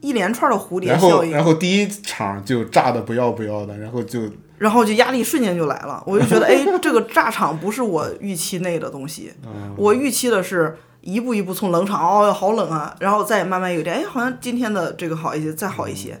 [0.00, 4.20] 一连串的蝴蝶效应，后然后第一场就炸的不要不要的，然后就。
[4.56, 9.32] 然后就压力瞬间就来了，我就觉得，哎， 这个炸场不是我预期内的东西，
[9.76, 16.18] 我预期的是一步一步从冷场，哦，好冷啊，然后再慢慢有点，哎，好像今天的这个好一些，再好一些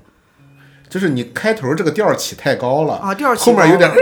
[0.94, 3.96] 就是你开头这个调儿起太高了啊，调儿起高后面有点哎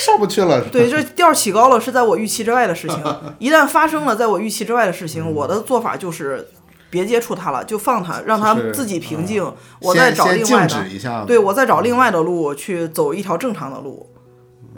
[0.00, 0.64] 上不去了。
[0.72, 3.04] 对，这调儿起高了是在我预期之外的事情，
[3.38, 6.48] 一旦发生了在我预期之外的事情，我的做法就是
[6.88, 11.26] 别接触它了，就放它，让它自己平静，嗯我再找另外的。
[11.26, 14.08] 对我再找另外的路去走一条正常的路，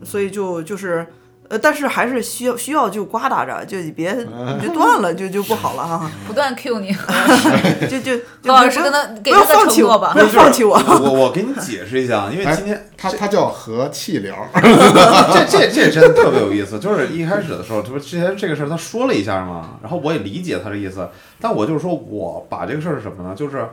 [0.02, 1.06] 所以就就是。
[1.50, 6.94] 呃，但是还是需要需要就刮打着，就你别你就断了，就就不好了哈， 不断 Q 你，
[7.90, 10.20] 就就 就何老不师跟他不给他放弃我，承诺吧不。
[10.20, 10.80] 要放弃我。
[11.02, 21.08] 我我给你解释一下，因为哎今天他他叫和气疗，这这这真的特别有意思，就是一开始的时候，这不之前这个事儿他说了一下嘛，然后我也理解他的意思，
[21.40, 23.34] 但我就是说我把这个事儿是什么呢？
[23.34, 23.66] 就是，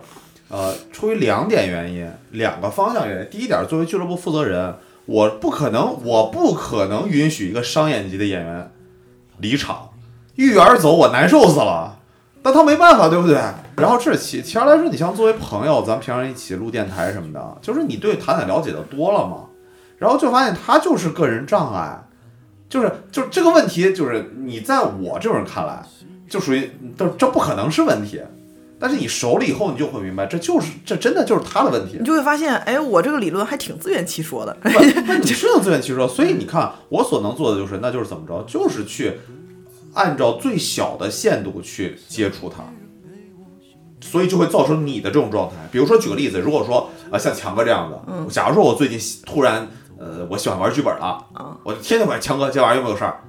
[0.49, 3.29] 呃，出于两点原因，两个方向原因。
[3.29, 4.73] 第一点，作为俱乐部负责人，
[5.07, 8.71] 我不可能，我不可能允许一个商演级的演员
[9.39, 9.89] 离场，
[10.35, 11.97] 郁郁而走，我难受死了。
[12.43, 13.35] 但他没办法，对不对？
[13.77, 19.45] 然后这其其实来说，你像作为朋友，咱们平常一起录电台什么的，就是你对谈谈了解的多了嘛，
[19.97, 22.03] 然后就发现他就是个人障碍，
[22.69, 25.83] 就是就是这个问题，就是你在我这种人看来，
[26.29, 28.21] 就属于这这不可能是问题，
[28.79, 32.05] 但是你熟了以后，你就会明白，这就是这真的就是他的问题你。
[32.05, 34.55] 就会发现，哎，我这个理论还挺自圆其说的。
[34.61, 39.13] 不，不你是能自圆其说， 所以你看，我所能做的就是，那就是怎么着，就是去
[39.93, 42.63] 按照最小的限度去接触它，
[43.99, 45.55] 所以就会造成你的这种状态。
[45.71, 53.21] 比如说，举个例子，如果说啊、像强哥这样的，嗯假如说我最近突然呃，我喜欢玩剧本了，啊我就天天管强哥今天晚上有没有事儿，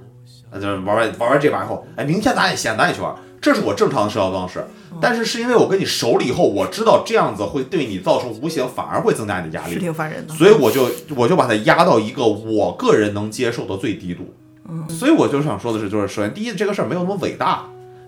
[0.52, 3.14] 那就是玩完玩完这把以后，哎，明天咱也闲，咱也去玩。
[3.40, 9.74] 这是我正常的社交方式，嗯但是是因为我跟你熟了以后，我知道这样子会对你造成无形，反而会增加你的压力。
[9.74, 10.34] 是挺烦人的。
[10.34, 14.34] 所以我就我就把它压到一个我个人能接受的最低度。
[14.68, 17.64] 嗯所以我就想说的是，就是首先第一，这个事儿没有那么伟大，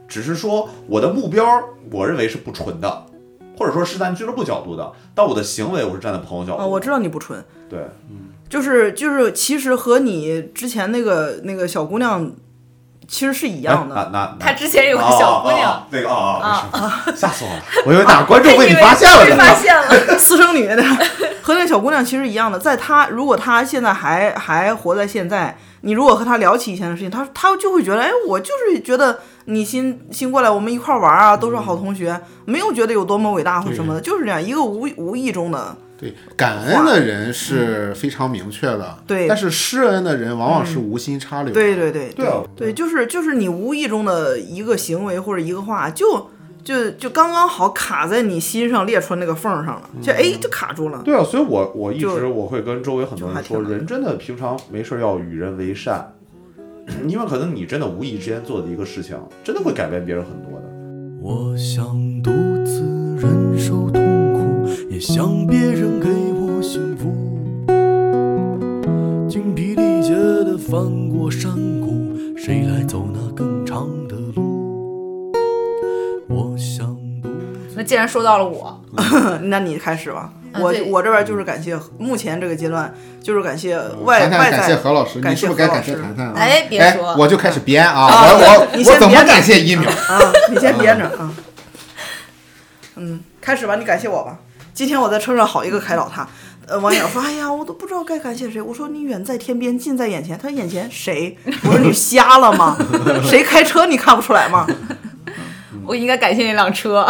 [0.08, 1.42] 只是说我的目标，
[1.90, 3.06] 我认为是不纯的，
[3.56, 7.78] 或者说是站俱乐部角度的，但我的行为我是站在朋友角度我知道你不纯，对，
[8.48, 12.30] 就是就是，其实和你之前那个那个小姑娘
[13.10, 13.96] 其实是一样的。
[13.96, 17.62] 哎那那他之前有个小姑娘哦，那个啊啊，吓死我了！
[17.84, 19.36] 我以为哪个观众被你发现了被呢。
[19.36, 20.16] 发现了。
[20.16, 20.80] 私生女的
[21.42, 41.52] 和那个小姑娘其实一样的，在她如果她现在还还活在现在，你如果和她聊起以前的事情，她她就会觉得，哎，我就是觉得你新新过来，我们一块玩啊，都是好同学，没有觉得有多么伟大或什么的，就是这样一个无无意中的，对，感恩的人是非常明确的，对但是施恩的人往往是无心插柳。
[41.52, 46.30] 对对对对啊对，就是就是你无意中的一个行为或者一个话，就
[46.64, 51.02] 就就刚刚好卡在你心上裂出那个缝儿上了，就哎就卡住了。
[51.04, 56.14] 对啊，所以我我一直我会跟周围很多人说，人真的平常没事要与人为善，
[57.06, 60.66] 因为可能你真的无意之间做的一个事情，真的会改变别人很多的。
[61.22, 62.49] 我想独自忍受痛苦，也
[65.00, 67.10] 想别人给我幸福。
[69.30, 75.32] 精疲力竭的翻过山谷，谁来走那更长的路？
[76.28, 76.86] 我想
[77.22, 77.30] 独
[77.74, 78.78] 那既然说到了我，
[79.44, 80.34] 那你开始吧。
[80.56, 86.34] 我啊我这边就是感谢，目前这个阶段就是感谢外外感谢在何老师，感谢你是不是该何老师感谢谈谈啊？
[86.36, 89.90] 哎别说我就开始编啊，啊我我你我怎么感谢一秒？
[89.90, 91.32] 啊，你先编着啊。
[92.96, 94.38] 嗯，开始吧，你感谢我吧。
[94.80, 96.26] 今天我在车上好一个开导他，
[96.66, 101.36] 呃，网友说：“哎呀，我都不知道该感谢谁。”我说：“你远在天边，近在眼前。”他说眼前谁？
[101.64, 102.78] 我说：“你瞎了吗？
[103.22, 104.66] 谁开车你看不出来吗？
[105.84, 107.06] 我应该感谢那辆车。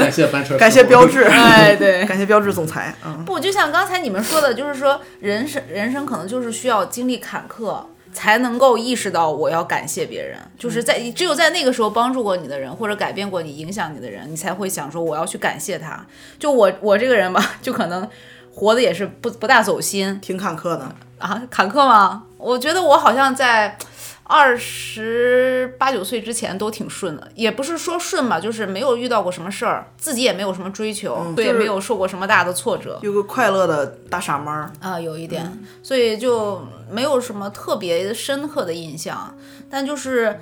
[0.00, 2.02] 感谢班车，感谢标志， 哎，对。
[2.06, 2.94] 感谢标志总裁。
[3.04, 7.78] 嗯，不，就像刚才你们说的，就是说人生人生可能就是需要经历坎坷，
[8.12, 10.38] 才能够意识到我要感谢别人。
[10.58, 16.04] 就是在只有在那个时候帮助过你的人，或者改变过你、影响你的人，你才会想说我要去感谢他。
[16.38, 18.08] 就我我这个人吧，就可能
[18.54, 20.94] 活的也是不不大走心挺坎坷的。
[21.18, 22.24] 啊，坎坷吗？
[22.38, 23.76] 我觉得我好像在。
[24.24, 32.98] 二十八九岁之前都挺顺的，也不是说顺吧，就是没有遇到过什么事儿，自己也没有什么追求，对，也嗯就是没有受过什么大的挫折。
[33.02, 39.36] 有个快乐的大傻猫儿，啊，有一点，所以就没有什么特别深刻的印象，
[39.68, 40.40] 但就是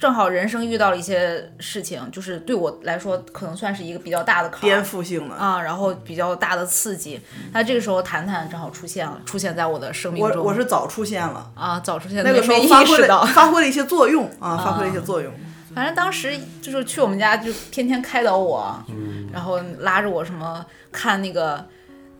[0.00, 5.34] 正好人生遇到了一些事情，就是对我来说可能算是一个比较大的坎颠覆性的。
[5.34, 7.20] 啊，然后比较大的刺激。
[7.52, 10.42] 那这个时候谈谈正好出现了，出现在我的生命中。
[10.42, 15.30] 我是早出现了，啊，早出现那个时候发挥发挥了一些作用啊，发挥了一些作用。
[15.74, 18.82] 反正当时就是去我们家就天天开导我，
[19.30, 21.62] 然后拉着我什么看那个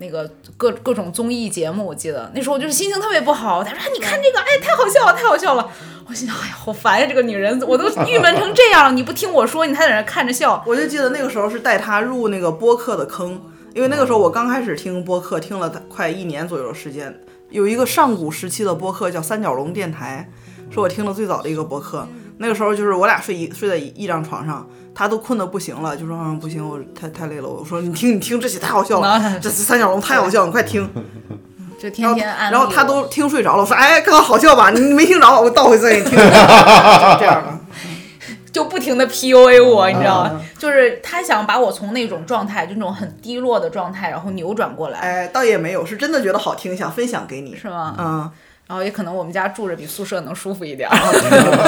[0.00, 3.62] 那个各各种综艺节目，我记得那时候我就是心情特别不好。
[3.62, 5.70] 他说、你看这个，哎，太好笑了，太好笑了。
[6.08, 10.64] 我心想，哎呀，好烦呀，这个女人，我都郁闷成这样了，你不听我说，你还在那看着笑。
[10.66, 13.40] 我就记得那个时候是带他入那个播客的坑，
[13.74, 17.20] 因为那个时候我刚开始听播客，听了快一年左右的时间。
[17.50, 20.30] 有一个上古时期的播客叫三角龙电台，
[20.70, 22.08] 是我听的最早的一个播客。
[22.40, 27.46] 那个时候就是我俩睡一睡在一一张床上，他都困得不行了，就说嗯不行，我太太累了。
[27.46, 30.88] 我说你听你听这些太好笑了，这三角龙太好笑了，你快听。
[31.78, 36.12] 就天天安利然后他都听睡着了，我说哎刚刚好笑吧，你你没听着，我倒回再给你听。
[36.12, 37.58] 就这样的。
[38.52, 40.40] 就不停的 PUA 我，你知道嗯吗？
[40.58, 47.54] 就是他想把我从那种状态，就那种很低落的状态，然后扭转过来，哎，倒也没有，是真的觉得好听，想分享给你。
[47.54, 47.94] 是吗？
[47.96, 48.30] 嗯，
[48.70, 50.96] 然后也可能我们家住着比宿舍能舒服一点儿。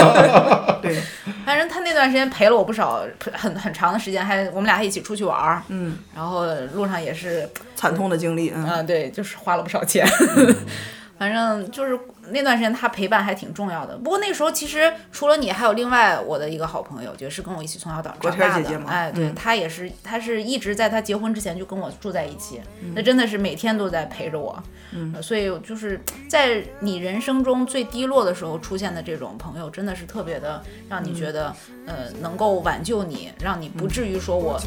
[0.80, 0.96] 对，
[1.44, 10.06] 反正他那段时间陪了我不少，很很长的时间，还我们俩还一起出去玩儿，嗯，然后路上也是，惨痛的经历，嗯，嗯、对，就是花了不少钱。
[11.22, 11.96] 反反正就是
[12.30, 13.96] 那段时间他陪伴还挺重要的。
[13.96, 18.80] 不过那时候其实除了你，还有另外我的一个好朋友，就是跟我一起从小长长大的。
[18.86, 24.60] 哎，对嗯他也是，他是一直在他结婚之前就跟我住在一起，嗯那真的是每天都在陪着我。
[24.90, 31.54] 嗯，所以就是在你人生中最低落的时候出现的这种朋友，真的是特别的让你觉得，
[31.86, 34.60] 呃，能够挽救你，让你不至于说我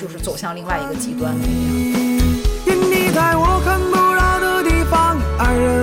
[0.00, 2.12] 就是走向另外一个极端的那样。
[2.66, 5.81] 愿你在我看不到的地方安然无恙，愿你的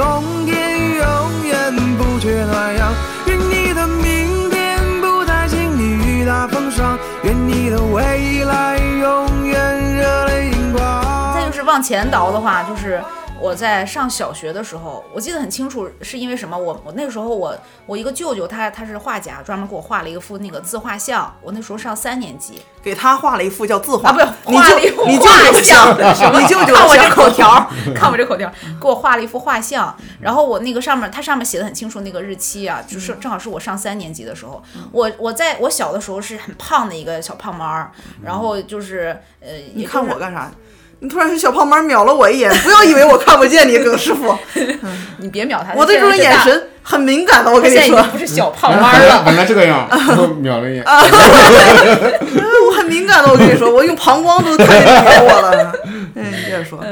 [0.00, 2.90] 冬天永远不缺暖阳，
[3.26, 11.34] 愿你的明天不再经历雨打风霜，愿你的未来永远热泪盈眶。
[11.34, 12.98] 再就是往前倒的话，就是
[13.40, 16.56] 我在上小学的时候，我记得很清楚，是因为什么？
[16.56, 21.34] 我我那时候我我一个舅舅他他是画家，专门给我画了一幅那个自画像。
[21.40, 29.96] 我那时候上三年级给他画了一幅叫自画，啊，不画了一幅画像，像，你舅舅 看我这口条，看我这口条，给我画了一幅画像。
[30.20, 34.62] 然后我那个上面，它上面写的很清楚那个日期啊，就是正好是我上三年级的时候。
[34.92, 37.90] 我我在我小的时候是很胖的一个小胖猫儿，
[38.22, 40.52] 然后就是呃，你看我干啥？
[41.00, 44.36] 你突然是小胖猫瞄了我一眼，不要以为我看不见你，耿师傅，
[45.18, 49.08] 你别秒他，我对这种眼神很敏感的，我跟你说不是小胖本猫儿了。
[49.16, 55.72] 来本来这个样， 我瞄了一眼，我很敏感的，我跟你说，我用膀胱都看见我了。
[56.14, 56.84] 嗯，你接着说，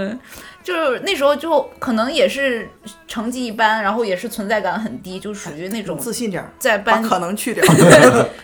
[0.65, 2.69] 就是那时候就可能也是
[3.07, 7.65] 成绩一般，然后也是存在感很低，就属于那种自信点儿，在班把可能去掉。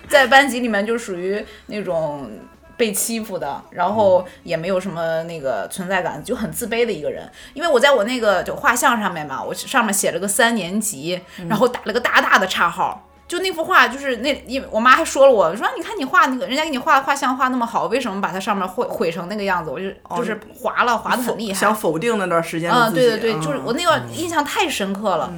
[0.09, 2.31] 在班级里面就属于那种
[2.77, 7.31] 被欺负的，然后也没有什么那个存在感，就很自卑的一个人。
[7.55, 13.09] 因为我在我那个就画像上面嘛，我上面写了个三年级，然后打了个大大的叉号。
[13.27, 19.70] 就那幅画，就是那，因为我妈还说了我，说你看你画那个，人家给你画的画像画那么好，为什么把它上面毁毁成那个样子？
[19.70, 21.59] 我就就是划了，划的很厉害。
[21.59, 25.33] 想否定那段时间嗯，对对对，就是我那个印象太深刻了。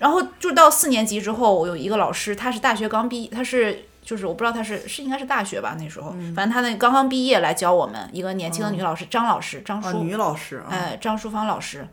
[0.00, 9.98] 然后就到四年级之后，我有一个老师，他是大学刚毕，他是就是我不知道他是是应该是大学吧那时候，反正他那刚刚毕业来教我们一个年轻的女老师张老师张啊，淑。
[9.98, 11.86] 女老师啊，哎，张淑芳老师，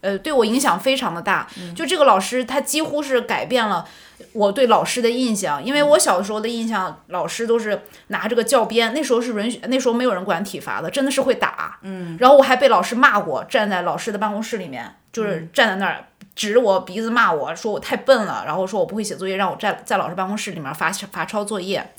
[0.00, 1.44] 呃，对我影响非常的大。
[1.74, 3.84] 就这个老师，他几乎是改变了
[4.32, 5.60] 我对老师的印象。
[5.64, 11.78] 因为我小的时候的印象，老师都是拿着个教鞭，那时候是允许，那时候没有人管体罚的，真的是会打。
[11.82, 16.04] 嗯，然后我还被老师骂过，站在老师的办公室里面，就是站在那儿。
[16.36, 21.94] 指着我鼻子骂我说我太笨了，然后说我不会写作业，让我在在老师办公室里面罚罚抄作业。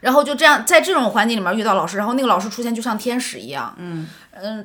[0.00, 4.08] 然后就这样，在这种环境里面遇到老师，然后那个老师出现就像天使一样，嗯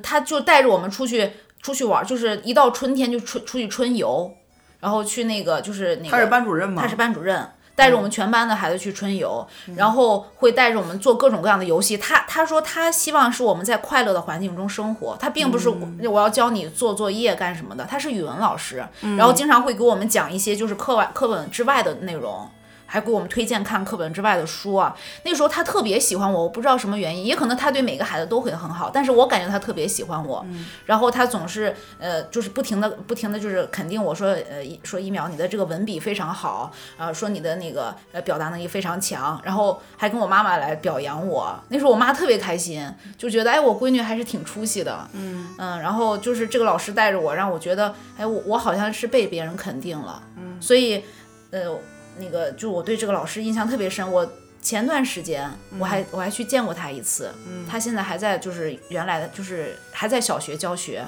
[0.02, 1.30] 他就带着我们出去
[1.62, 4.36] 出去玩，就是一到春天就出出去春游，
[4.80, 6.82] 然后去那个就是那个他是班主任吗？
[6.82, 7.48] 他是班主任，
[7.78, 11.96] 带着我们全班的孩子去春游，然后会带着我们做各种各样的游戏。
[11.96, 17.84] 他他说他希望是我们在快乐的环境中生活，他并不是我我要教你做作业干什么的。
[17.84, 18.84] 他是语文老师，
[19.16, 22.50] 然后经常会给我们讲一些就是课外课本之外的内容。
[22.88, 24.96] 还给我们推荐看课本之外的书啊。
[25.24, 30.44] 那时候他特别喜欢我，我不知道什么原因，也可能他对每个孩子都会很好，但是我感觉他特别喜欢我。
[30.86, 41.54] 然后他总是呃，就是不停的不停的就是肯定我说呃说一秒你的这个文笔非常好啊、说你的那个呃表达能力非常强，然后还跟我妈妈来表扬我。
[41.68, 45.06] 那时候我妈特别开心，就觉得哎我闺女还是挺出息的。
[45.12, 50.22] 嗯然后就是这个老师带着我，让我觉得哎我我好像是被别人肯定了。
[50.36, 51.04] 嗯，所以
[51.50, 51.70] 呃
[52.18, 54.30] 那个就我对这个老师印象特别深，我。
[54.60, 55.48] 前段时间
[55.78, 57.32] 我还、我还去见过他一次，
[57.70, 61.04] 他现在还在就是原来的就是还在小学教学，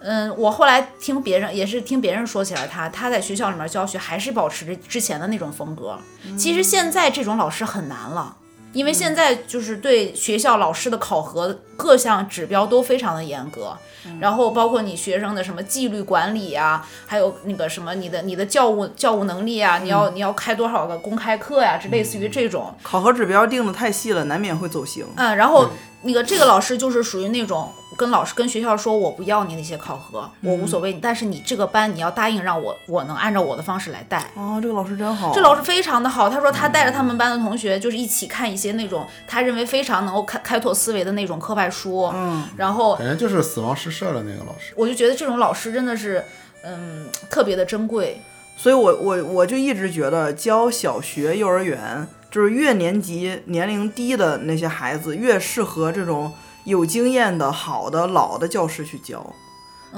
[0.00, 5.98] 嗯，我后来听别人也是听别人说起来他，他在学校里面教学还是保持着之前的那种风格。
[6.38, 8.34] 其实现在这种老师很难了，
[8.72, 13.76] 因为现在就是对学校老师的考核各项指标都非常的严格，
[14.20, 22.74] 然后包括你学生的什么纪律管理啊，还有那个什么你的你的教务教务能力啊，你要你要开多少个公开课呀、这类似于这种。
[22.82, 25.04] 考核指标定的太细了，难免会走形。
[25.16, 25.68] 嗯，然后
[26.02, 34.30] 那个这个老师就是属于那种跟老师跟学校说我不要你那些考核，我无所谓，但是你这个班你要答应让我我能按照我的方式来带。
[34.34, 35.32] 哦，这个老师真好。
[35.32, 44.72] 这老师非常的好，他说他带着他们班的同学就是一起看一些那种他认为非常能够开开拓思维的那种课外书，嗯，然后感觉就是死亡诗社的那个老师。
[44.76, 46.24] 我就觉得这种老师真的是
[46.64, 48.20] 嗯特别的珍贵。
[48.54, 56.32] 所以我我我就一直觉得教小学、幼儿园，就是越年级年龄低的那些孩子，越适合这种
[56.64, 59.24] 有经验的、好的、老的教师去教，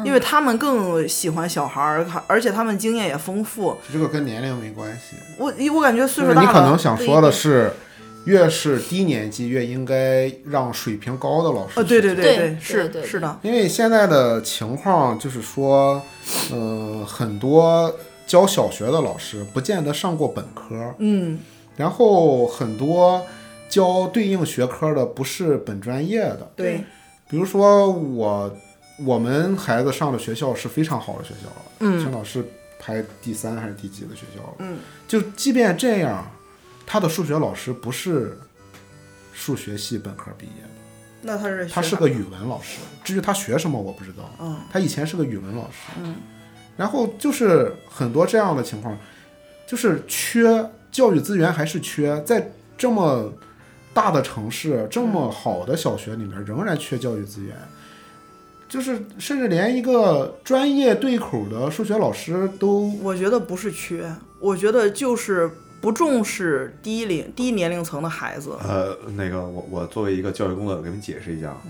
[0.04, 3.76] 因为他们更喜欢小孩儿，而且他们经验也丰富。
[3.92, 7.72] 这个跟年龄没关系，我我感觉岁数大了，可能想说的是，
[8.24, 16.02] 越是低年级越应该让水平高的老师呃，对对对对，是是的，因为现在的情况就是说，
[16.50, 17.94] 呃，很多
[18.26, 21.38] 教小学的老师不见得上过本科，嗯
[21.76, 23.24] 然后很多
[23.68, 26.84] 教对应学科的不是本专业的，对，
[27.28, 28.56] 比如说我
[29.04, 31.48] 我们孩子上的学校是非常好的学校，
[31.80, 32.00] 嗯。
[32.00, 32.44] 青岛市
[32.78, 36.30] 排第三还是第几的学校，嗯，就即便这样，
[36.86, 38.38] 他的数学老师不是
[39.32, 40.68] 数学系本科毕业的。
[41.22, 44.30] 那他是他是个语文老师，至于他学什么我不知道。
[44.38, 44.60] 嗯。
[44.70, 45.90] 他以前是个语文老师。
[45.98, 46.16] 嗯，
[46.76, 48.96] 然后就是很多这样的情况，
[49.66, 53.32] 就是缺教育资源还是缺，在这么
[53.92, 57.56] 大的城市、这么好的小学里面，仍然缺教育资源。
[58.68, 68.56] 就是甚至连一个专业对口的数学老师都我觉得不是缺，我觉得就是不重视低龄低年龄层的孩子。
[68.62, 71.60] 呃，那个我我作为一个教育工作者，给你们解释一下啊，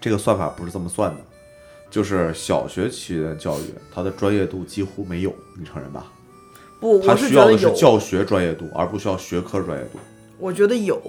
[0.00, 1.20] 这个算法不是这么算的，
[1.90, 3.64] 就是小学期的教育，
[3.94, 6.10] 它的专业度几乎没有，你承认吧？
[6.82, 10.00] 不，他我是需要的是有，教学专业度，而不需要学科专业度，
[10.36, 11.00] 我觉得有，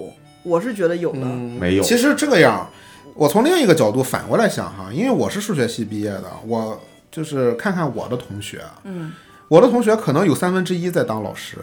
[0.44, 1.18] 我是觉得有的。
[1.18, 1.82] 没有。
[1.82, 2.70] 其实这个样，
[3.14, 9.10] 我从另一个角度反过来想哈，因为我是数学系毕业的，我就是看看我的同学，嗯，
[9.48, 11.58] 我的同学可能有三分之一在当老师，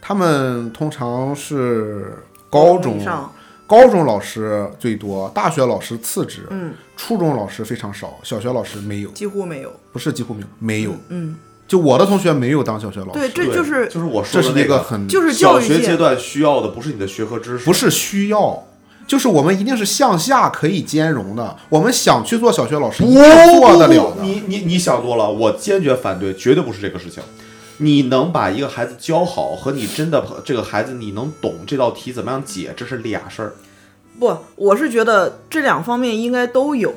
[0.00, 2.16] 他们通常是
[2.48, 3.30] 高中以上，
[3.66, 9.70] 高中老师最多，大学老师次之，嗯，初中老师非常少，小学老师没有，几乎没有。
[9.92, 11.36] 不是几乎没有，没有，嗯，
[11.66, 18.64] 就我的同学没有当小学老师，对，这就是就是我说的那一个很就是教育小学阶段需要的，不是你的学科知识，不是需要。
[19.06, 24.22] 就是我们一定是向下可以兼容的，我们想去做小学老师，一定做得了的。
[24.22, 27.22] 你你你想多了，我坚决反对，绝对不是这个事情。
[27.78, 33.52] 你能把一个孩子教好，和你真的这个孩子你能懂这道题怎么样解，这是俩事儿。
[34.18, 36.90] 不，我是觉得这两方面应该都有。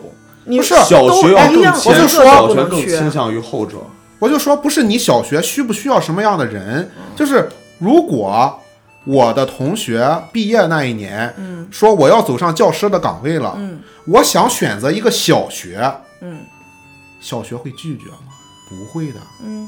[0.46, 3.78] 你是小学要更都一样倾，一个小学更倾向于后者。
[4.20, 7.50] 我就说，不是你小学需不需要什么样的人，就是
[7.80, 8.60] 如果
[9.06, 15.92] 我的同学毕业那一年，嗯说我要走上教师的岗位了，嗯我想选择一个小学，
[16.22, 16.40] 嗯
[17.22, 18.34] 小学会拒绝吗？
[18.70, 19.20] 不会的。
[19.44, 19.68] 嗯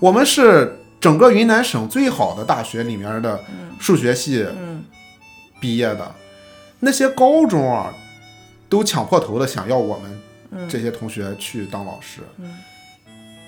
[0.00, 3.38] 我们是整个云南省最好的大学里面的
[3.78, 4.44] 数学系
[5.60, 6.14] 毕业的，
[6.80, 7.94] 那些高中啊，
[8.68, 12.20] 都抢破头的想要我们这些同学去当老师。
[12.38, 12.50] 嗯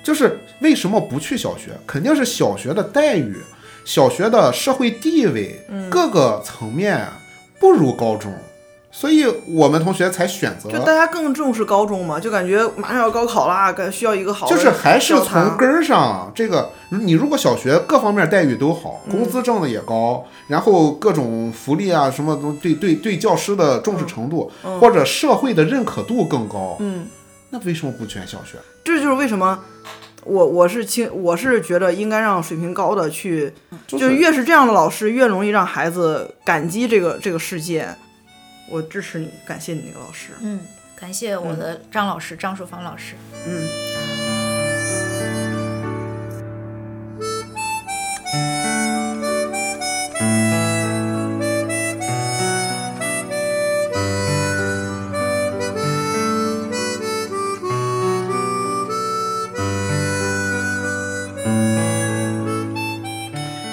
[0.07, 1.73] 就是为什么不去小学？
[1.85, 3.37] 肯定是小学的待遇、
[3.85, 5.91] 小学的社会地位、嗯。
[5.91, 7.09] 各个层面
[7.59, 8.33] 不如高中，
[8.93, 24.49] 所以我们同学才选择就大家更重视高中嘛，就感觉马上要高考啦，感需要一个好的就是还是从根儿上，这个你如果小学各方面待遇都好，工资挣的也高，然后各种福利啊什么东对对对教师的重视程度、
[24.81, 27.09] 或者社会的认可度更高，嗯，
[27.57, 28.59] 那为什么不选小学？
[28.85, 29.65] 这就是为什么
[30.25, 33.53] 我我是清我是觉得应该让水平高的去，
[33.87, 37.89] 就是越是这样的老师，越容易让孩子感激这个这个世界。
[38.69, 40.33] 我支持你，感谢你那个老师。
[40.41, 40.61] 嗯，
[40.97, 43.15] 感谢我的张老师，张淑芳老师。
[43.47, 43.69] 嗯，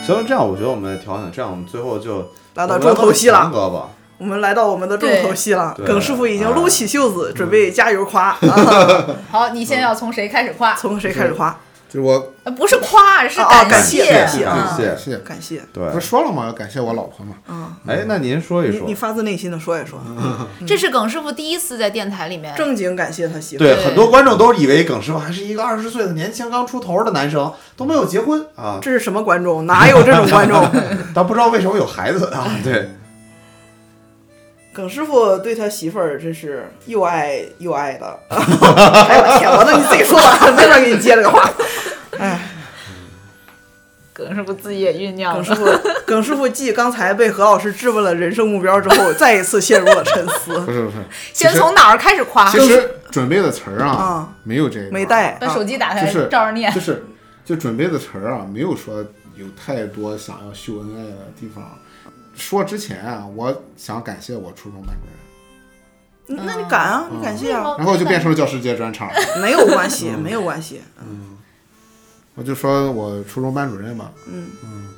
[0.04, 3.90] 行了，这样我觉得我们调整，这样我们最后就来到重头戏了哥吧。
[4.20, 5.76] 我们来到我们的重头戏了。
[5.86, 8.30] 耿师傅已经撸起袖子，准备加油夸。
[8.30, 8.38] 啊、
[9.32, 10.76] 好，你现在要从谁开始夸？
[10.76, 11.58] 从谁开始夸？
[11.94, 14.04] 就是我呃不是夸，是感谢。
[14.04, 14.46] 谢感谢谢
[14.88, 16.48] 感谢，感谢对不，是说了吗？
[16.48, 17.78] 要感谢我老婆嘛。
[17.88, 20.02] 哎，那您说一说你你，发自内心的说一说，
[20.66, 23.64] 这是耿师傅第一次在电台里面正经感谢他媳妇。
[23.64, 29.68] 对对很多观众都以为耿师傅还是一个二十岁的年轻刚出头的男生，都没有结婚啊，这是什么观众？
[29.68, 30.68] 哪有这种观众？
[31.14, 32.50] 但不知道为什么有孩子啊。
[32.64, 32.90] 对，
[34.74, 38.20] 耿师傅对他媳妇儿真是又爱又爱的。
[38.30, 39.52] 哎呦我天！
[39.52, 41.48] 我那你自己说吧，没法给你接这个话。
[42.24, 42.40] 哎，
[44.14, 45.44] 耿师傅自己也酝酿了。
[45.44, 50.60] 耿师傅，耿师傅继刚才被何老师质问了人生目标之后，再一次陷入了沉思。
[50.62, 50.98] 不是不是，
[51.34, 52.50] 先从哪儿开始夸？
[52.50, 56.80] 其实准备的词儿啊嗯，没有这个，没带，把手机打开，就是照着念就。
[56.80, 57.04] 是
[57.44, 59.04] 就准备的词儿啊，没有说
[59.36, 61.78] 有太多想要秀恩爱的地方。
[62.36, 65.14] 说之前啊，我想感谢我初中班主任。
[66.30, 67.10] 嗯那你敢啊？
[67.12, 67.76] 你感谢啊？
[67.78, 69.10] 然后就变成了教师节专场。
[69.42, 70.82] 没有关系，没有关系。
[72.36, 74.48] 我就说我初中班主任嘛，嗯。
[74.64, 74.90] 嗯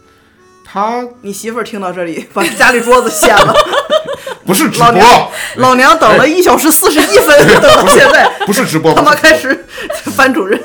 [0.67, 3.53] 他你媳妇儿听到这里，把家里桌子掀了。
[4.45, 9.65] 不是直老播，娘老娘等了一小时四十一分，等到现在，不是直播，他妈开始
[10.17, 10.61] 班主任，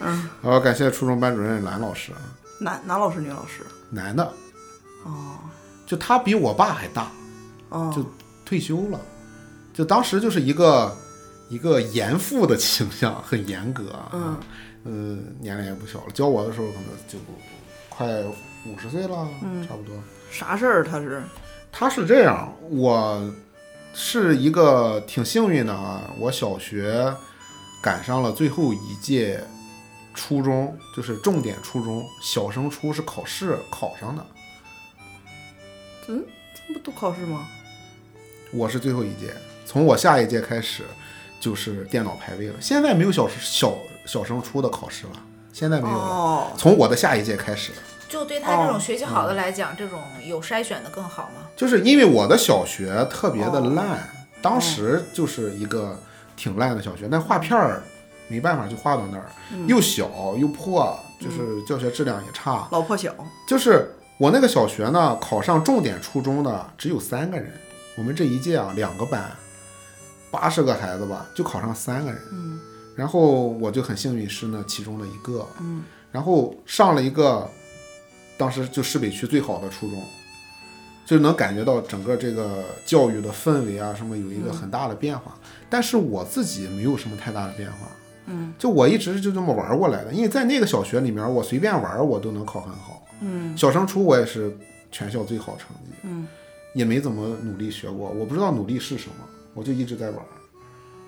[0.00, 2.18] 嗯好，感谢初中班主任兰老师啊，
[2.58, 4.24] 男男老师女老师，男的，
[5.04, 5.12] 哦。
[5.86, 7.10] 就他比我爸还大，
[7.68, 8.04] 哦，就
[8.44, 9.00] 退休了，
[9.74, 10.96] 就当时就是一个
[11.48, 14.38] 一个严父的倾向，很严格啊，嗯
[14.84, 14.90] 呃，
[15.40, 17.18] 年龄也不小了，教我的时候可能就
[17.88, 18.06] 快
[18.66, 19.94] 五十岁了，嗯差不多。
[20.30, 21.22] 啥事儿他是？
[21.72, 23.32] 他是这样，我
[23.94, 27.14] 是一个挺幸运的啊，我小学
[27.82, 29.42] 赶上了最后一届
[30.14, 34.26] 初中，就是重点初中，小升初是考试考上的，
[36.08, 36.24] 嗯，
[36.54, 37.46] 这不都考试吗？
[38.52, 39.32] 我是最后一届，
[39.64, 40.82] 从我下一届开始
[41.38, 42.54] 就是电脑排位了。
[42.60, 43.78] 现在没有小小
[44.10, 45.12] 小升初的考试了，
[45.52, 47.70] 现在没有了，哦，从我的下一届开始。
[48.08, 51.46] 就对他这哦种学习好的来讲，这种有筛选的更好吗？
[51.56, 53.72] 就是因为我的小学特别的哦。
[53.76, 54.10] 烂，
[54.42, 55.96] 当时就是一个
[56.36, 57.80] 挺烂的小学，那画片儿
[58.26, 59.64] 没办法就画到那儿，嗯。
[59.68, 62.66] 又小又破，就是教学质量也差。
[62.72, 63.14] 老破小，
[63.46, 67.52] 就是我那个小学呢，考上重点初中的只有三个人，
[67.94, 69.30] 我们这一届啊两个班，
[70.32, 72.20] 八十个孩子吧，就考上三个人。
[72.32, 72.58] 嗯
[73.00, 75.82] 然后我就很幸运是那其中的一个，嗯
[76.12, 77.48] 然后上了一个，
[78.36, 80.04] 当时就市北区最好的初中，
[81.06, 85.34] 就能感觉到整个这个教育的氛围啊什么有一个很大的变化。
[85.70, 87.88] 但是我自己没有什么太大的变化，
[88.26, 90.12] 嗯就我一直就这么玩过来的。
[90.12, 94.54] 因为在那个小学里面，我随便玩我都能考很好，嗯小升初我也是
[94.92, 96.28] 全校最好成绩，嗯
[96.74, 99.24] 也没怎么努力学过，我不知道努力是什么，
[99.54, 100.18] 我就一直在玩，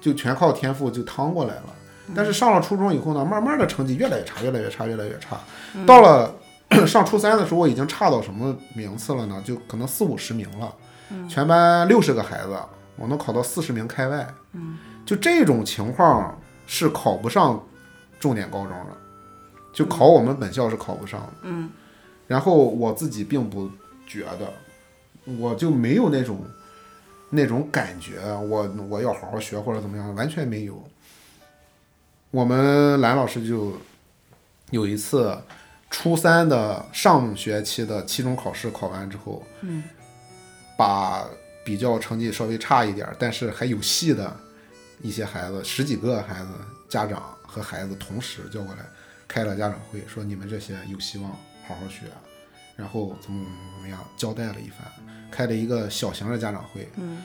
[0.00, 1.74] 就全靠天赋就趟过来了。
[2.14, 5.40] 但是上了初中以后呢，慢慢的成绩越来越差，越来越差，越来越差。
[5.86, 6.34] 到了
[6.86, 9.42] 上初三的时候，我已经差到什么名次了呢？
[9.44, 10.74] 就可能四五十名了，
[11.28, 12.56] 全班六十个孩子，
[12.96, 14.26] 我能考到四十名开外。
[15.04, 17.62] 就这种情况是考不上
[18.18, 18.96] 重点高中的，
[19.72, 21.32] 就考我们本校是考不上的。
[21.42, 21.70] 嗯
[22.28, 23.68] 然后我自己并不
[24.06, 24.50] 觉得，
[25.38, 26.38] 我就没有那种
[27.28, 30.82] 那种感觉，我我要好好学或者怎么样，完全没有。
[32.32, 33.74] 我们兰老师就
[34.70, 35.38] 有一次
[35.90, 39.82] 初三的上学期的期中考试考完之后，嗯，
[40.74, 41.28] 把
[41.62, 44.34] 比较成绩稍微差一点儿，但是还有戏的
[45.02, 46.48] 一些孩子，十几个孩子，
[46.88, 48.80] 家长和孩子同时叫过来
[49.28, 51.30] 开了家长会，说你们这些有希望
[51.68, 52.06] 好好学，
[52.74, 54.90] 然后怎么怎么怎么样，交代了一番，
[55.30, 56.88] 开了一个小型的家长会。
[56.96, 57.18] 嗯，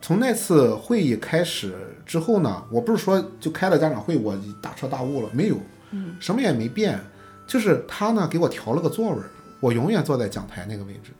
[0.00, 1.74] 从那次会议开始
[2.06, 5.56] 之后呢，我不是说就开了家长会，我大彻大悟了，没有，
[5.90, 6.98] 嗯，什么也没变，
[7.46, 9.30] 就是他呢给我调了个座位儿，
[9.60, 11.10] 我永远坐在讲台那个位置，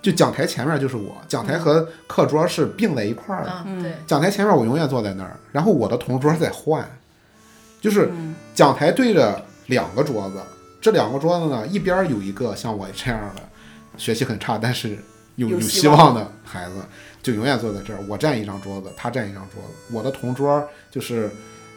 [0.00, 6.84] 就讲台前面就是我，讲台和课桌是并在一块儿的，嗯，对，讲台前面我永远坐在那儿，然后我的同桌在换，
[7.80, 8.10] 就是
[8.54, 10.40] 讲台对着两个桌子，
[10.80, 13.42] 这两个桌子呢，一边有一个像我这样的
[13.96, 14.98] 学习很差，但是
[15.36, 16.74] 有有希望的孩子，
[17.22, 18.00] 就永远坐在这儿。
[18.08, 19.94] 我占一张桌子，他占一张桌子。
[19.94, 21.30] 我的同桌就是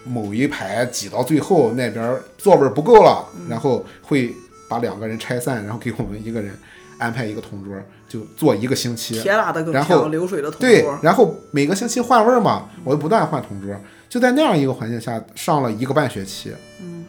[0.03, 4.33] 某一排挤到最后那边座位不够了，然后会
[4.67, 6.57] 把两个人拆散，然后给我们一个人
[6.97, 7.75] 安排一个同桌，
[8.07, 9.19] 就坐一个星期。
[9.21, 13.75] 铁打的然后，流水的同对，，然后每个星期换位嘛，我就不断换同桌，
[14.09, 17.05] 就在那样一个环境下上了一个半学期，嗯，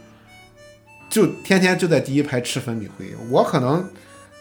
[1.09, 3.15] 就天天就在第一排吃粉笔灰。
[3.29, 3.87] 我可能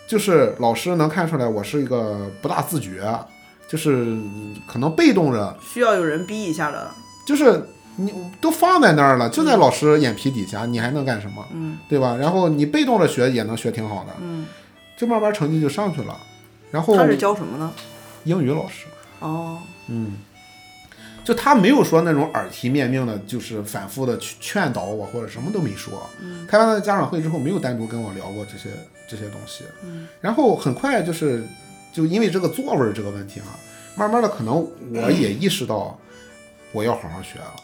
[0.06, 3.02] 就是老师能看出来我是一个不大自觉，
[3.68, 4.16] 就是
[4.66, 6.90] 可能被动着，需要有人逼一下的，
[7.26, 11.44] 就是你都放在那儿了，就在老师眼皮底下，你还能干什么？
[11.52, 12.16] 嗯对吧？
[12.16, 14.46] 然后你被动着学也能学挺好的，嗯，
[14.96, 16.16] 就慢慢成绩就上去了。
[16.70, 17.72] 然后他是教什么呢？
[18.24, 18.86] 英语老师。
[19.20, 19.58] 哦，
[19.88, 20.12] 嗯，
[21.24, 26.08] 就他没有说那种耳提面命的，就是反复的去劝导我，或者什么都没说。
[26.46, 28.70] 开完了家长会之后，没有单独跟我聊过这些
[29.08, 29.64] 这些东西。
[29.84, 31.46] 嗯，然后很快就是，
[31.96, 33.56] 就因为这个座位儿这个问题啊，
[33.96, 34.54] 慢慢的可能
[34.92, 35.98] 我也意识到
[36.72, 37.54] 我要好好学了，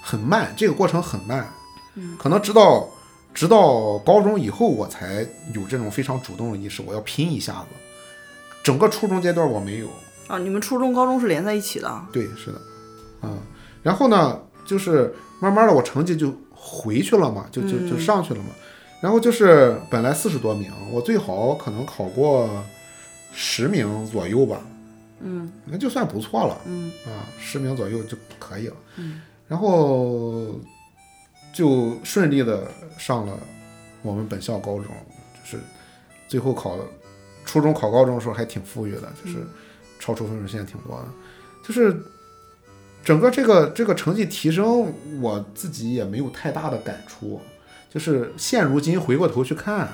[0.00, 1.52] 很慢，这个过程很慢。
[1.96, 2.88] 嗯，可能直到
[3.34, 7.66] 直到高中以后，我才有这种非常主动的意识，我要拼一下子。
[8.62, 9.88] 整个初中阶段我没有。
[10.28, 12.60] 啊，你们初中、高中是连在一起的，对，是的，
[13.22, 13.36] 嗯，
[13.82, 18.50] 然后呢，就是慢慢的我成绩就回去了嘛，就就就嗯上去了嘛，
[19.00, 22.48] 然后就是本来四十多名，我最好可能考过
[23.36, 24.62] 十名左右吧，
[25.20, 25.52] 嗯。
[25.66, 26.90] 那就算不错了嗯。
[27.04, 30.58] 啊，十名左右就可以了，嗯，然后
[31.52, 32.66] 就顺利的
[32.98, 33.38] 上了
[34.02, 34.86] 我们本校高中，
[35.34, 35.62] 就是
[36.26, 36.78] 最后考
[37.44, 39.46] 初中考高中的时候还挺富裕的，就是
[40.00, 41.08] 超出分数线挺多的，
[41.62, 41.94] 就是
[43.04, 47.40] 整个这个这个成绩提升，我自己也没有太大的感触。
[47.96, 49.88] 就是现如今回过头去看，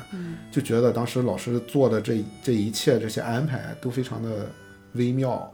[0.50, 4.50] 就觉得当时老师做的这这一切这些安排都非常的
[4.94, 5.48] 微妙，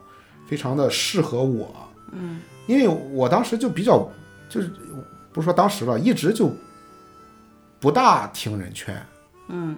[0.49, 1.68] 非常的适合我。
[2.11, 4.11] 嗯，因为我当时就比较
[4.49, 4.70] 就是
[5.30, 6.51] 不是说当时了，一直就
[7.78, 8.96] 不大听人劝。
[9.49, 9.76] 嗯，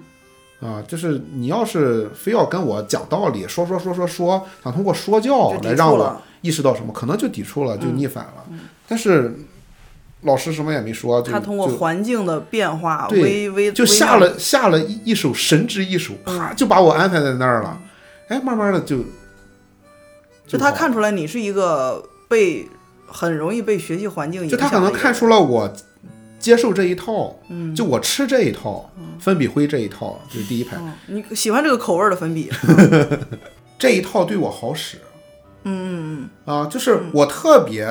[0.61, 8.47] 啊，就是你要是非要跟我讲道理，说说说说说，想通过说教来让我意识到什么，可能就抵触了，就逆反了。
[8.87, 9.37] 但是
[10.23, 17.81] 老师什么也没说，就他通过环境的变化，对微微就下了下了一一手神之一手，啪就把我安排在那儿了。
[18.29, 18.99] 哎，慢慢的就
[20.47, 22.69] 就他看出来你是一个被
[23.07, 25.73] 很容易被学习环境影就响的一个人，他可能看出了我
[26.39, 32.51] 接受这一套，嗯，就我吃这一套，粉笔灰这一套，就是第一排，嗯你喜欢这个口味的粉笔，
[33.79, 34.99] 这一套对我好使。
[35.65, 36.55] 嗯嗯嗯。
[36.55, 37.87] 啊，就是我特别。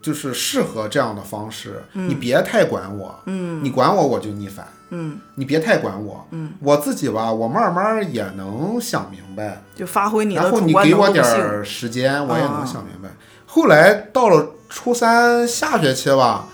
[0.00, 3.62] 就是适合这样的方式，你别太管我，嗯。
[3.62, 13.08] 你管我我就逆反，嗯，你别太管我，嗯，我自己吧，我慢慢也能想明白，就发挥你的然后你给我点儿时间，我也啊能想明白。
[13.46, 16.48] 后来到了初三下学期吧，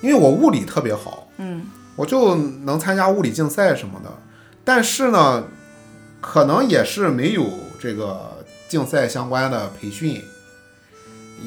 [0.00, 1.66] 因为我物理特别好，嗯。
[1.96, 4.10] 我就能参加物理竞赛什么的。
[4.64, 5.44] 但是呢，
[6.20, 7.44] 可能也是没有
[7.78, 10.20] 这个竞赛相关的培训，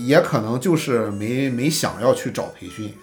[0.05, 2.93] 也可能就是没没想要去找培训，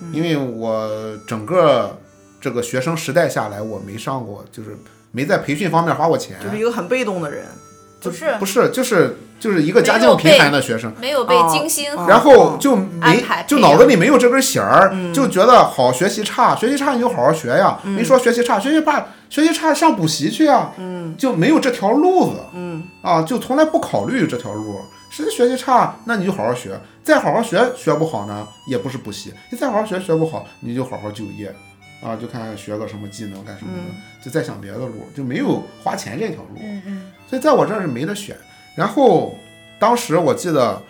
[0.00, 0.88] 嗯因为我
[1.26, 1.98] 整个
[2.40, 4.76] 这个学生时代下来，我没上过，就是
[5.12, 6.36] 没在培训方面花过钱。
[6.42, 7.44] 就是一个很被动的人，
[8.00, 8.34] 不是。
[8.38, 15.12] 不是，就是就是一个家境贫寒的学生，没有被哦精心哦然后就没就脑子里没有这根弦儿，嗯。
[15.12, 21.14] 就觉得好学习差，学习差你就好好学呀，没说学习差，学习差学习差上补习去呀，嗯。
[21.18, 22.40] 就没有这条路子。
[22.54, 22.84] 嗯。
[23.02, 24.80] 啊，就从来不考虑这条路。
[25.10, 31.52] 实际学习差，那你就好好学，再好好学，学不好呢，也不是补习，你再好好学，学不好，你就好好就业，
[32.00, 36.60] 啊，就看学个什么技能干什么的，就再想别的路，就没有花钱这条路。
[36.62, 38.36] 嗯嗯所以在我这儿是没得选。
[38.76, 39.34] 然后
[39.78, 40.80] 当时我记得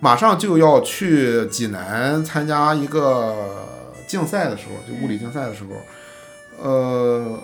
[0.00, 3.64] 马上就要去济南参加一个
[4.06, 7.38] 竞赛的时候，就物理竞赛的时候，呃，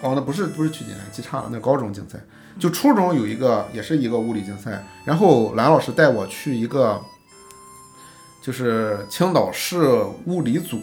[0.00, 2.18] 哦，那不是不是去济南，记差了，那高中竞赛，
[2.60, 7.00] 就初中有一个也是一个物理竞赛，然后蓝老师带我去一个。
[8.42, 9.82] 就是青岛市
[10.24, 10.80] 物理组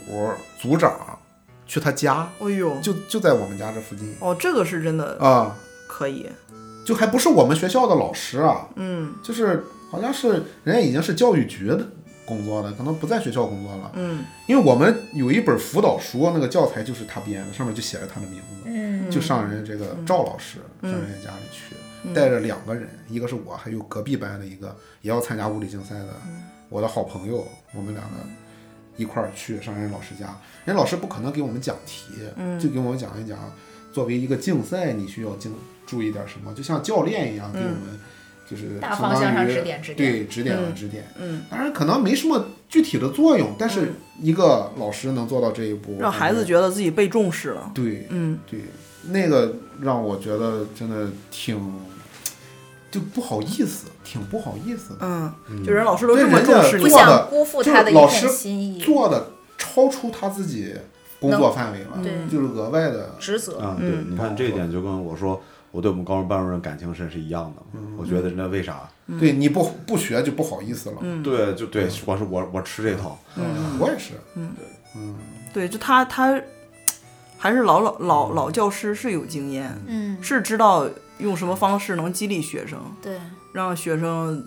[0.61, 1.17] 组长
[1.65, 5.55] 去他家，哎呦，就就在我们家这附近哦，这个是真的啊、
[5.87, 6.27] 可以，
[6.85, 11.79] 就还不是我们学校的老师啊，嗯就是好像是人家已经是教育局的
[12.27, 13.91] 工作的，可能不在学校工作了。
[13.95, 14.23] 嗯。
[14.45, 26.09] 因为我们有一本辅导书，那个教材就是他编的，上面就写着他的名字，嗯，就上人家这个赵老师上人家家里去，带着两个人，一个是我，还有隔壁班的一个也要参加物理竞赛的，
[26.69, 28.17] 我的好朋友，我们两个。
[28.97, 32.13] 一块儿去上人老师家，人老师不可能给我们讲题，
[32.59, 33.37] 就给我们讲一讲，
[33.93, 35.53] 作为一个竞赛，你需要经
[35.85, 37.99] 注意点什么，就像教练一样给我们，
[38.49, 41.03] 就是大相当方向上于指点指点对，指点了嗯指点。
[41.19, 48.61] 嗯，当然可能没什么具体的作用，但是一个老师能做到这一步，让孩子觉得自己被重视了，对嗯对，
[49.09, 51.59] 那个让我觉得真的挺
[52.89, 54.99] 就不好意思，挺不好意思的。
[55.01, 60.73] 嗯，就人老师都这么对人家重视你不做，的想辜负他的一就是老师份心意，做的超出他自己
[61.19, 63.13] 工作范围了，对就是额外的。
[63.19, 63.57] 职责。
[63.61, 65.41] 嗯，对，嗯你看这一点就跟我说
[65.71, 67.87] 我对我们高中班主任感情深是一样的嘛。
[67.97, 68.89] 我觉得那为啥？
[69.19, 70.97] 对你不不学就不好意思了。
[71.01, 73.17] 嗯对，就对，我是我我吃这套。
[73.35, 74.13] 嗯，我也是。
[75.53, 76.41] 对，就他他
[77.37, 80.89] 还是老老老老教师是有经验，嗯，是知道
[81.19, 83.19] 用什么方式能激励学生，对，
[83.53, 84.45] 让学生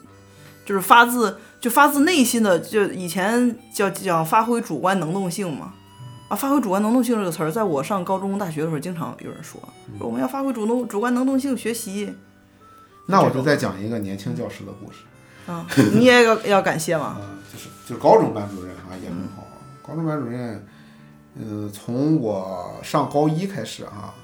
[0.65, 5.75] 就是发自就发自内心的，就以前叫讲发挥主观能动性嘛。
[6.31, 9.61] 啊，发挥主观能动性这个词儿，在我上高中、大学的时候，经常有人说，
[9.99, 12.15] 说我们要发挥主动主观能动性学习。
[13.07, 14.99] 那我就再讲一个年轻教师的故事。
[15.51, 17.17] 啊，你也要 要感谢吗？
[17.21, 19.45] 嗯，就是就是高中班主任啊也很好。
[19.83, 20.65] 高中班主任，
[21.37, 24.15] 呃，从我上高一开始啊、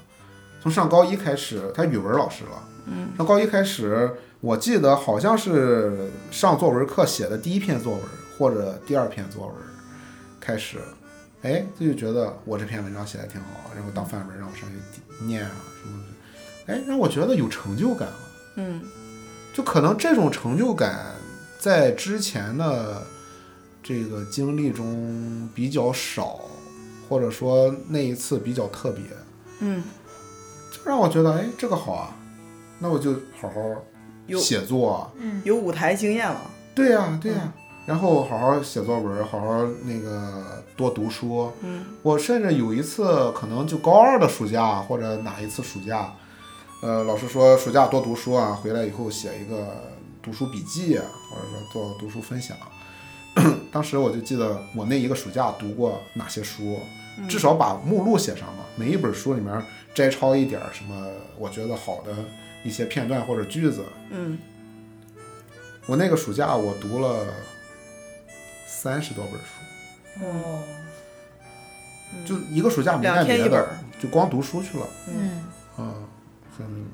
[0.63, 2.63] 从上高一开始，他语文老师了。
[2.85, 3.09] 嗯。
[3.17, 8.01] 上高一开始，我记得好像是上作文课写的第一篇作文
[8.37, 9.55] 或者第二篇作文
[10.39, 10.77] 开始，
[11.43, 16.03] 哎，他就觉得我这篇文章写的挺好，然后当范文让我上去念啊什么
[16.65, 18.19] 的，哎，让我觉得有成就感了。
[18.55, 18.81] 嗯
[19.53, 21.15] 就可能这种成就感
[21.59, 23.01] 在之前的
[23.81, 26.41] 这个经历中比较少，
[27.07, 29.03] 或者说那一次比较特别。
[29.59, 29.83] 嗯
[30.71, 32.15] 就让我觉得，哎，这个好啊，
[32.79, 33.83] 那我就好好
[34.39, 35.11] 写作啊。
[35.43, 36.41] 有舞台经验了，
[36.75, 37.53] 对呀、对呀、
[37.87, 41.49] 然后好好写作文，好好那个多读书。
[41.61, 46.13] 嗯，我甚至有一次可能就高二的暑假或者哪一次暑假，
[46.81, 49.73] 呃，老师说暑假多读书啊，回来以后写一个
[50.21, 52.57] 读书笔记啊，或者说做读书分享。
[53.71, 56.79] 当时我就记得我那一个暑假读过哪些书，
[57.29, 59.63] 至少把目录写上嘛，每一本书里面
[59.95, 61.07] 摘抄一点什么
[61.37, 62.13] 我觉得好的
[62.65, 64.37] 一些片段或者句子，嗯，
[65.85, 67.25] 我那个暑假我读了
[68.67, 70.61] 三十多本书，哦，
[72.25, 73.67] 就一个暑假没干别的
[73.99, 74.85] 就光读书去了。
[75.07, 75.43] 嗯
[75.77, 75.93] 啊，
[76.57, 76.85] 很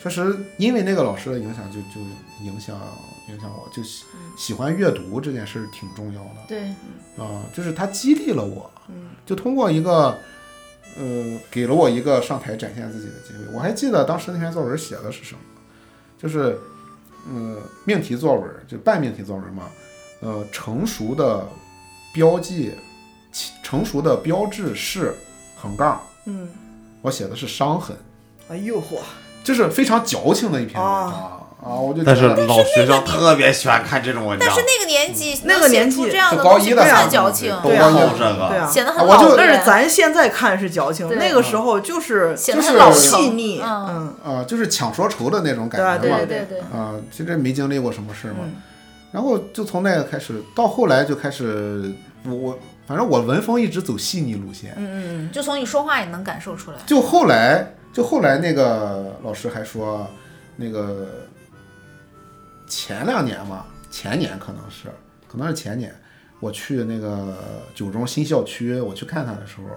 [0.00, 2.00] 确实，因为那个老师的影响就，就
[2.42, 2.78] 影响
[3.28, 4.04] 影响我，就喜
[4.36, 6.68] 喜欢阅读这件事儿挺重要的对，
[7.16, 8.70] 啊，就是他激励了我，
[9.26, 10.16] 就通过一个。
[10.96, 13.52] 呃，给了我一个上台展现自己的机会。
[13.52, 15.40] 我还记得当时那篇作文写的是什么，
[16.16, 16.56] 就是，
[17.26, 19.64] 呃，命题作文，就半命题作文嘛。
[20.24, 21.46] 呃，成熟的
[22.12, 22.72] 标记，
[23.30, 25.14] 其成熟的标志是
[25.54, 26.48] 横杠，嗯，
[27.02, 27.94] 我写的是伤痕，
[28.48, 29.00] 哎呦嚯，
[29.44, 31.12] 就是非常矫情的一篇文章。
[31.12, 31.40] 啊。
[31.66, 34.46] 我就但是老学生特别喜欢看这种文章。
[34.46, 37.90] 但是，那个年纪那个年纪出这样的就高一的东西不算时候矫情，都对啊。
[37.90, 38.48] 靠这个。
[38.50, 45.98] 对啊，显得很老练但是咱现在看是矫情，那个时候就是就是显得很老细腻，嗯，嗯，啊、就是抢说愁的那种感觉嘛。
[45.98, 48.40] 对对对对，啊、其实没经历过什么事嘛。
[48.42, 48.52] 嗯
[49.14, 51.94] 然后就从那个开始，到后来就开始，
[52.24, 54.74] 我我反正我文风一直走细腻路线。
[54.76, 56.78] 嗯嗯就从你说话也能感受出来。
[56.84, 60.04] 就后来，就后来那个老师还说，
[60.56, 61.06] 那个
[62.66, 64.88] 前两年嘛，前年可能是，
[65.28, 65.94] 可能是前年，
[66.40, 67.38] 我去那个
[67.72, 69.68] 九中新校区，我去看他的时候，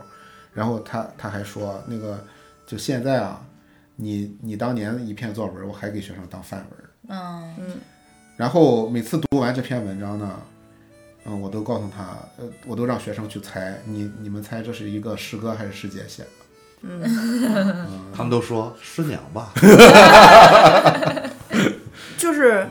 [0.51, 2.19] 然后他他还说，那个
[2.65, 3.39] 就现在啊，
[3.97, 6.79] 你你当年一篇作文，我还给学生当范文。
[7.09, 7.55] 嗯，
[8.38, 10.39] 然后每次读完这篇文章呢，
[11.25, 16.29] 嗯，我都告诉他，呃，我都让学生去猜，你你们猜这是一个师哥还是师姐写的？
[16.83, 19.51] 嗯他们都说师娘吧，
[21.49, 21.73] 嗯，
[22.19, 22.67] 就是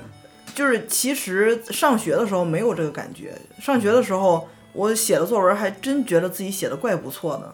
[0.55, 7.53] 就是，其实上学的时候没有这个感觉，上学的时候我写的作文还真觉得自己写的怪不错的。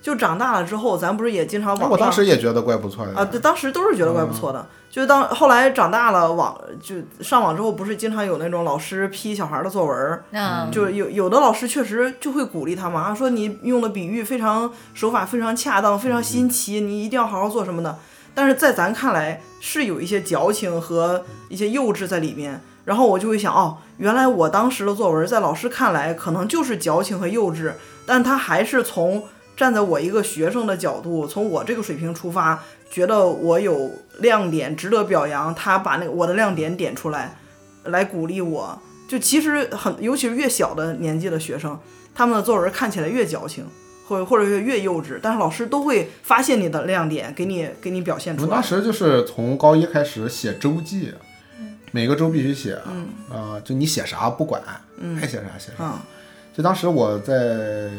[0.00, 4.66] 就长大了之后，咱不是也经常网上我当时也觉得怪不错的啊，对，当时都是觉得怪不错的。
[4.90, 10.24] 就是当后来长大了，网就上网之后，不是经常有那种老师批小孩的作文儿，
[10.72, 17.96] 就有有的老师确实就会鼓励他嘛，啊说你用的比喻非常手法非常恰当，非常新奇，你一定要好好做什么的。
[18.34, 27.72] 但是在咱看来是有一些矫情和一些幼稚在里面，然后我就会想，哦，原来我当时的作文在老师看来可能就是矫情和幼稚，
[28.04, 29.22] 但他还是从
[29.60, 35.54] 站在我一个学生的角度，从我这个水平出发，觉得我有亮点，值得表扬。
[35.54, 37.36] 他把那个我的亮点点出来，
[37.84, 38.80] 来鼓励我。
[39.06, 41.78] 就其实很，尤其是越小的年纪的学生，
[42.14, 43.66] 他们的作文看起来越矫情，
[44.08, 48.62] 或者或者是越幼稚，但是老师都会发现你的亮点，给你给你表现出来我们当。
[48.66, 51.12] 时就是从高一开始写周记，
[51.90, 52.78] 每个周必须写，
[53.30, 54.62] 啊、就你写啥不管，
[55.20, 55.84] 爱写啥写啥。
[55.84, 55.98] 嗯
[56.52, 57.90] 就当时我在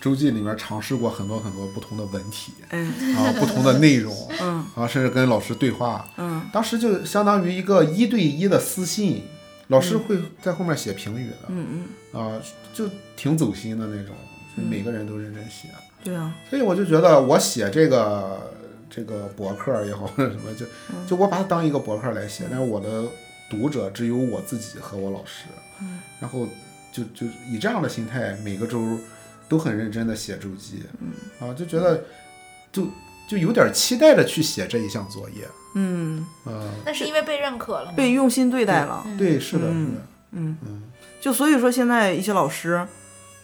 [0.00, 4.66] 周记里面尝试过很多很多不同的文体，然后，不同的内容， 嗯。
[4.74, 9.22] 啊，甚至跟老师对话，嗯，当时就相当于一个一对一的私信，
[9.68, 12.40] 老师会在后面写评语的，嗯嗯，啊，
[12.74, 14.14] 就挺走心的那种，
[14.56, 15.68] 就每个人都认真写，
[16.02, 18.50] 对啊，所以我就觉得我写这个
[18.90, 20.66] 这个博客也好或者什么，就
[21.06, 23.04] 就我把它当一个博客来写，但是我的
[23.48, 25.44] 读者只有我自己和我老师，
[26.18, 26.48] 然后
[26.92, 28.98] 就就以这样的心态，每个周
[29.48, 32.04] 都很认真的写周记，嗯啊，就觉得
[32.70, 32.86] 就
[33.26, 37.92] 就有点期待着去写这一项作业，嗯，啊，那是因为被认可了？
[37.96, 39.04] 被用心对待了。
[39.18, 40.00] 对，是的，是嗯的，
[40.32, 40.82] 嗯嗯，
[41.20, 42.86] 就所以说现在一些老师，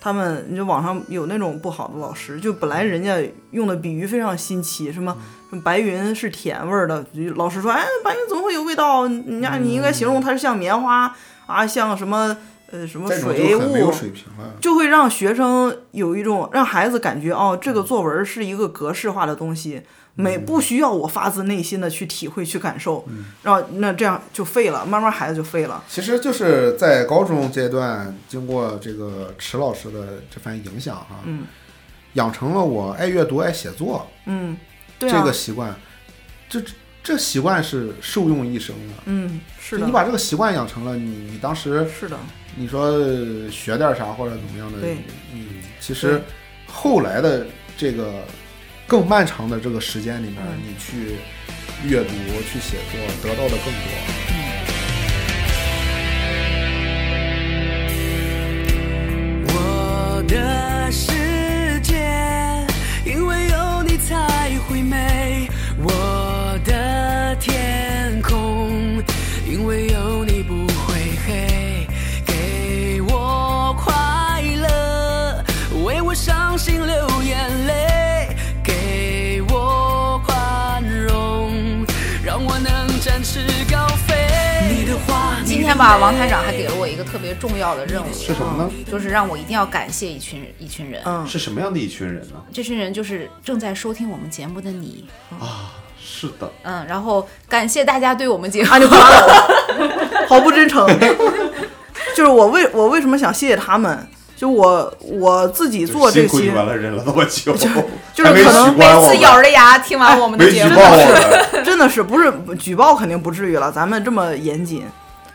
[0.00, 3.18] 他们你就网上有那种不好的老师，就本来人家
[3.52, 5.16] 用的比喻非常新奇，什么
[5.50, 7.04] 什么白云是甜味儿的，
[7.36, 9.08] 老师说，哎，白云怎么会有味道？
[9.08, 11.14] 你呀，你应该形容它是像棉花
[11.46, 12.36] 啊，像什么
[12.70, 13.92] 呃什么水雾。
[13.92, 14.54] 水平了。
[14.60, 19.82] 就会让学生有一种让孩子感觉哦，这个作文是一个格式化的东西，
[20.14, 23.06] 没不需要我发自内心的去体会去感受，
[23.42, 25.82] 然后那这样就废了，慢慢孩子就废了。
[25.88, 31.46] 其实就是在高中阶段，经过这个池老师的这番影响哈，嗯
[32.14, 34.56] 养成了我爱阅读、爱写作嗯，
[34.98, 35.74] 对啊，这个习惯。
[36.48, 36.60] 这
[37.02, 38.94] 这习惯是受用一生的。
[39.04, 42.18] 嗯，是的，你把这个习惯养成了，你你当时是的，
[42.56, 44.96] 你说呃学点啥或者怎么样的，对。
[45.32, 45.46] 嗯，
[45.80, 46.20] 其实
[46.66, 47.46] 后来的
[47.76, 48.24] 这个
[48.86, 51.16] 更漫长的这个时间里面，你去
[51.86, 52.10] 阅读、
[52.50, 54.47] 去写作，得到的更多。
[85.78, 88.70] 吧，王台长还给了我一个特别重要的任务，是什么呢？
[88.90, 91.00] 就是让我一定要感谢一群一群人。
[91.04, 92.34] 嗯，是什么样的一群人呢？
[92.52, 95.06] 这群人就是正在收听我们节目的你
[95.38, 95.70] 啊，
[96.04, 100.84] 是的，嗯，然后感谢大家对我们节目啊，你夸我， 毫不真诚。
[102.16, 104.06] 就是我为我为什么想谢谢他们？
[104.36, 107.56] 就我我自己做这期辛苦你，们了，忍了那么久，
[108.14, 110.80] 就是可能每次咬着牙听完我们的节目，
[111.64, 114.84] 真的是不是举报肯定不至于了，咱们这么严谨。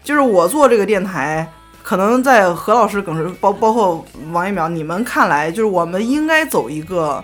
[0.03, 1.49] 就是我做这个电台，
[1.81, 7.23] 可能在何老师、耿直包包括王一淼，你们看来，就是我们应该走一个，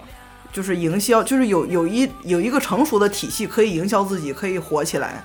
[0.54, 5.24] 就是营销，就是有有一有一个成熟的体系，可以营销自己，可以火起来。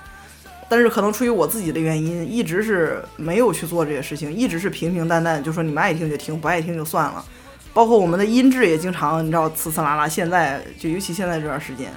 [0.67, 7.23] 但是可能出于我自己的原因，一直是没有去做这些事情，一直是平平淡淡，就说你们爱听就听，不爱听就算了。
[7.71, 10.07] 包括我们的音质也经常，你知道呲呲啦啦。
[10.07, 11.91] 现在就尤其现在这段时间，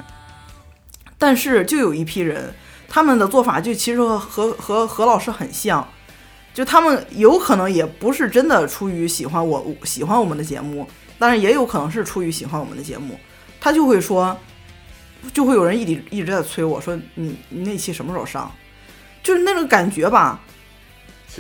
[1.17, 2.53] 但是就有一批人，
[2.89, 5.87] 他们的做法就其实和和和何老师很像，
[6.55, 13.21] 就他们有可能也不是真的出于喜欢我喜欢我们的节目，但是也有可能是出于喜欢我们的节目，
[13.61, 14.37] 他就会说，
[15.35, 18.51] 就会有人一直一直在催我说你你那期什么时候上，
[19.23, 20.41] 就是那种感觉吧，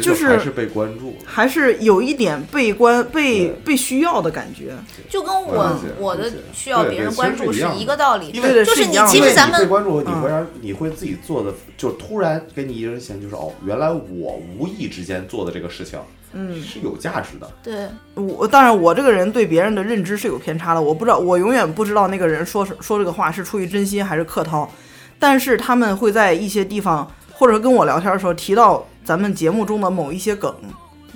[0.03, 1.16] 就是还是被关注。
[1.24, 4.72] 还是有一点被关被被需要的感觉。
[5.09, 8.28] 就跟我我的需要别人关注是是一个道理。
[8.28, 15.99] 因对对就是你其实咱们你被关注，你嗯会让你会自己做的，就突然给你一人钱，就是哦，原来我无意之间做的这个事情，
[16.32, 17.51] 嗯，是有价值的。
[17.62, 24.70] 对我当然，我这个人对别人的认知是有偏差的，我不知道，我永远不知道那个人说说这个话是出于真心还是客套，
[25.18, 30.54] 但是他们会在一些地方，或者是跟我聊天的时候提到咱们节目中的某一些梗，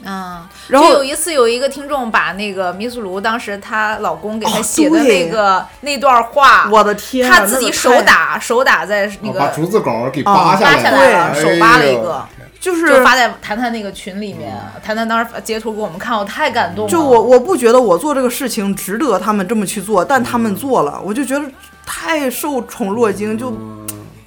[0.03, 12.03] 嗯，然后就有一次有一个听众把那个米苏卢当时她老公给她哦写的那个、那段话，我的天啊，她自己那个手打手打在那哦把竹子稿给啊扒下扒下来来了，哎手扒了一呦。
[12.03, 12.27] 个，
[12.59, 14.57] 就是就发在谈谈那个群里面。
[14.83, 16.91] 谈谈当时截图给我们看，我太感动了。
[16.91, 21.45] 就我我不觉得我做这个事情值得他们这么去做，但他们做了，我就觉得
[21.85, 23.53] 太受宠若惊，就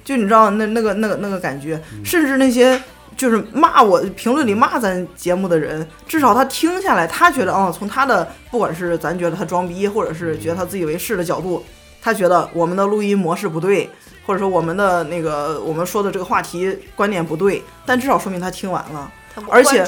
[0.04, 2.80] 就你知道那那个那个那个感觉，甚至那些
[3.16, 11.64] 就是骂我评论里骂咱节目的人，至少他听下来，他觉得哦，从他的不管是咱觉得他装逼，或者是觉得他自以为是的角度，
[12.02, 13.88] 他觉得我们的录音模式不对，
[14.26, 19.10] 或者说我们的那个我们说的这个话题观点不对，但至少说明他听完了。
[19.34, 19.86] 他而且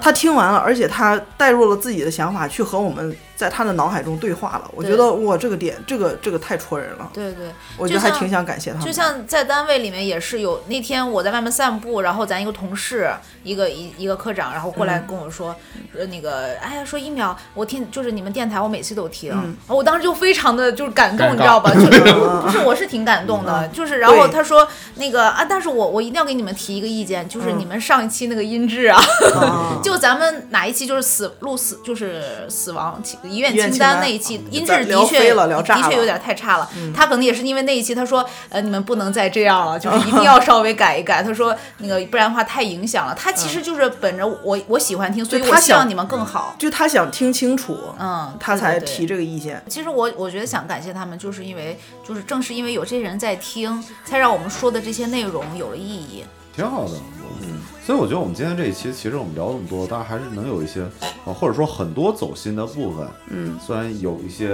[0.00, 4.70] 他听完了，而且他带入了自己的想法，去和我们在他的脑海中对话了。
[4.74, 7.10] 我觉得哇，这个点，这个这个太戳人了。
[7.14, 7.46] 对对，
[7.78, 8.78] 我觉得还挺想感谢他。
[8.84, 13.10] 就像在单位里面也是有，那天我在外面散步，然后咱一个同事，
[13.42, 15.56] 一个一一个科长，然后过来跟我说，
[15.94, 19.56] 说那个，哎呀，说一秒，我听就是你们电台，我每次都听，嗯。
[19.68, 21.72] 我当时就非常的就是感动，你知道吧？
[21.72, 22.00] 就是
[22.44, 29.00] 不是我是挺感动的，就是然后他说那个啊，但是我我一定要给你们提一个意见，就是你们上一期那个音质啊，
[29.36, 29.78] 啊。
[29.82, 33.00] 就咱们哪一期就是死录死就是死亡
[33.30, 36.68] 清医院清单单那一期，音质的确的确有点太差了。
[36.94, 41.22] 他可能也是因为那一期，他说呃你们不能再这样了，就是一定要稍微改一改。
[41.22, 43.14] 他说那个不然的话太影响了。
[43.14, 46.56] 他其实就是本着我我喜欢听，所以我希望你们更好。
[46.58, 49.62] 就他想听清楚，嗯，他才提这个意见。
[49.68, 56.24] 其实我我觉得想感谢他们，就是因为就是正是因为有这些人在听，才让我们说的这些内容有了意义。
[56.60, 56.92] 挺好的。
[57.40, 60.82] 嗯，所以我觉得我们今天这一期，其实我们聊这么多，大家还是能有一些，
[61.24, 63.08] 啊或者说很多走心的部分。
[63.28, 64.48] 嗯，虽然有一些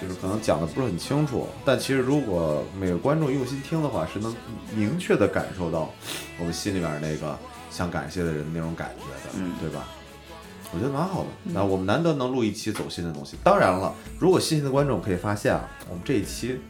[0.00, 4.34] 就是可能讲的不是很清楚，但其实如果每个观众用心听的话，是能
[4.74, 5.88] 明确的感受到
[6.40, 7.38] 我们心里面那个
[7.70, 9.86] 想感谢的人的那种感觉的，嗯对吧？
[10.72, 11.28] 我觉得蛮好的。
[11.44, 13.36] 那我们难得能录一期走心的东西。
[13.44, 16.60] 当然了，如果细心的观众可以发现啊，我们这一期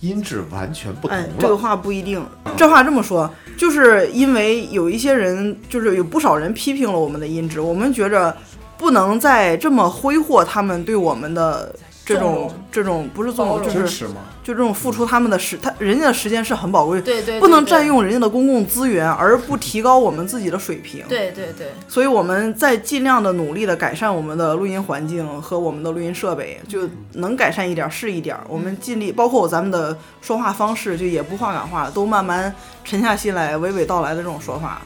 [0.00, 2.24] 音质完全不同。，这个话不一定。
[2.56, 8.36] 这话这么说，就是因为有一些人，就是有不少人批评了我们的音质，我们觉着
[8.78, 11.74] 不能再这么挥霍他们对我们的
[12.04, 21.04] 这种这种不是纵容，就是支持嘛，就这种付出他们的时，他人家的时间是很宝贵，对对对不能占用人家的公共资源而不提高我们自己的水平。
[21.08, 28.42] 对对对，所以我们在尽量的努力的改善我们的录音环境和我们的录音设备，就能改善一点儿是一点儿。
[28.48, 34.82] 我们尽力，包括咱们的说话方式，就也不话赶话，都慢慢沉下心来，娓娓道来的这种说法，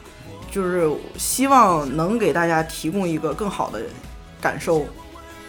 [0.51, 0.87] 就是
[1.17, 3.81] 希望能给大家提供一个更好的
[4.39, 4.85] 感受。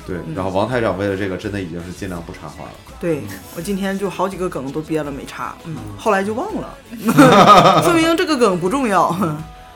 [0.07, 2.71] 对，然后王台长为了这个真的已经是尽量不插话了。
[3.01, 3.23] 对
[3.57, 6.75] 我今天就好几个梗都憋了没插，嗯，后来就忘了，
[7.83, 9.15] 说明这个梗不重要，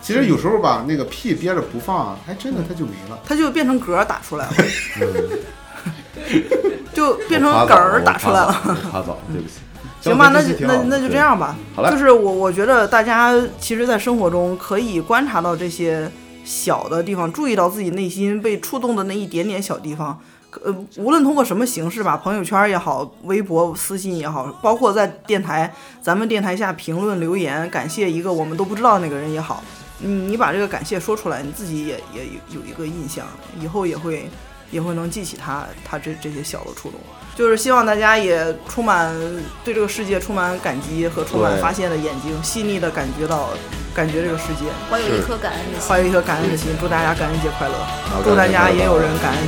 [0.01, 3.19] 其实有时候吧，那个屁憋着不放，还真的它就没了。
[3.25, 4.53] 它就变成嗝儿打出来了，
[6.95, 8.61] 就变成我梗儿打出来了。
[8.65, 9.55] 我插早了，对不起。
[10.01, 11.55] 行吧，那就那那就这样吧。
[11.77, 16.11] 好嘞就是我我觉得大家其实，在生活中可以观察到这些
[16.51, 20.21] 小的地方，注意到自己内心被触动的那一点点小地方。
[20.65, 25.73] 呃，无论通过什么形式吧，朋友圈也好，微博私信也好，包括在电台，
[26.03, 29.63] 咱们电台下评论留言，感谢一个我们都不知道那个人也好，
[30.01, 33.25] 你你把这个感谢说出来，你自己也也有有一个印象，
[33.61, 34.29] 以后也会
[34.71, 37.01] 也会能记起他他这这些小的触动。
[37.37, 39.15] 就是希望大家也充满
[39.65, 43.51] 对这个世界充满感激和充满发现的眼睛，细腻的感觉到
[43.95, 46.69] 感觉这个世界，怀有一颗感恩的心，怀有一颗感恩的心。
[46.81, 47.75] 祝大家感恩节快乐，
[48.25, 49.41] 祝大家也有人感恩。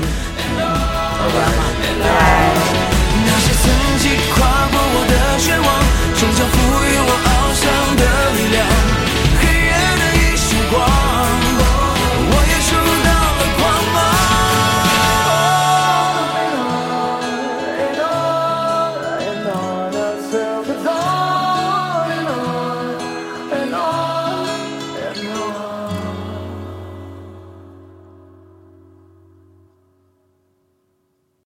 [1.18, 2.55] 拜拜。
[3.25, 3.64] 那些曾
[4.39, 5.68] 过我的绝望，
[6.18, 7.27] 终将赋予我翱
[7.61, 7.62] 翔
[7.97, 8.03] 的
[8.37, 8.91] 力量。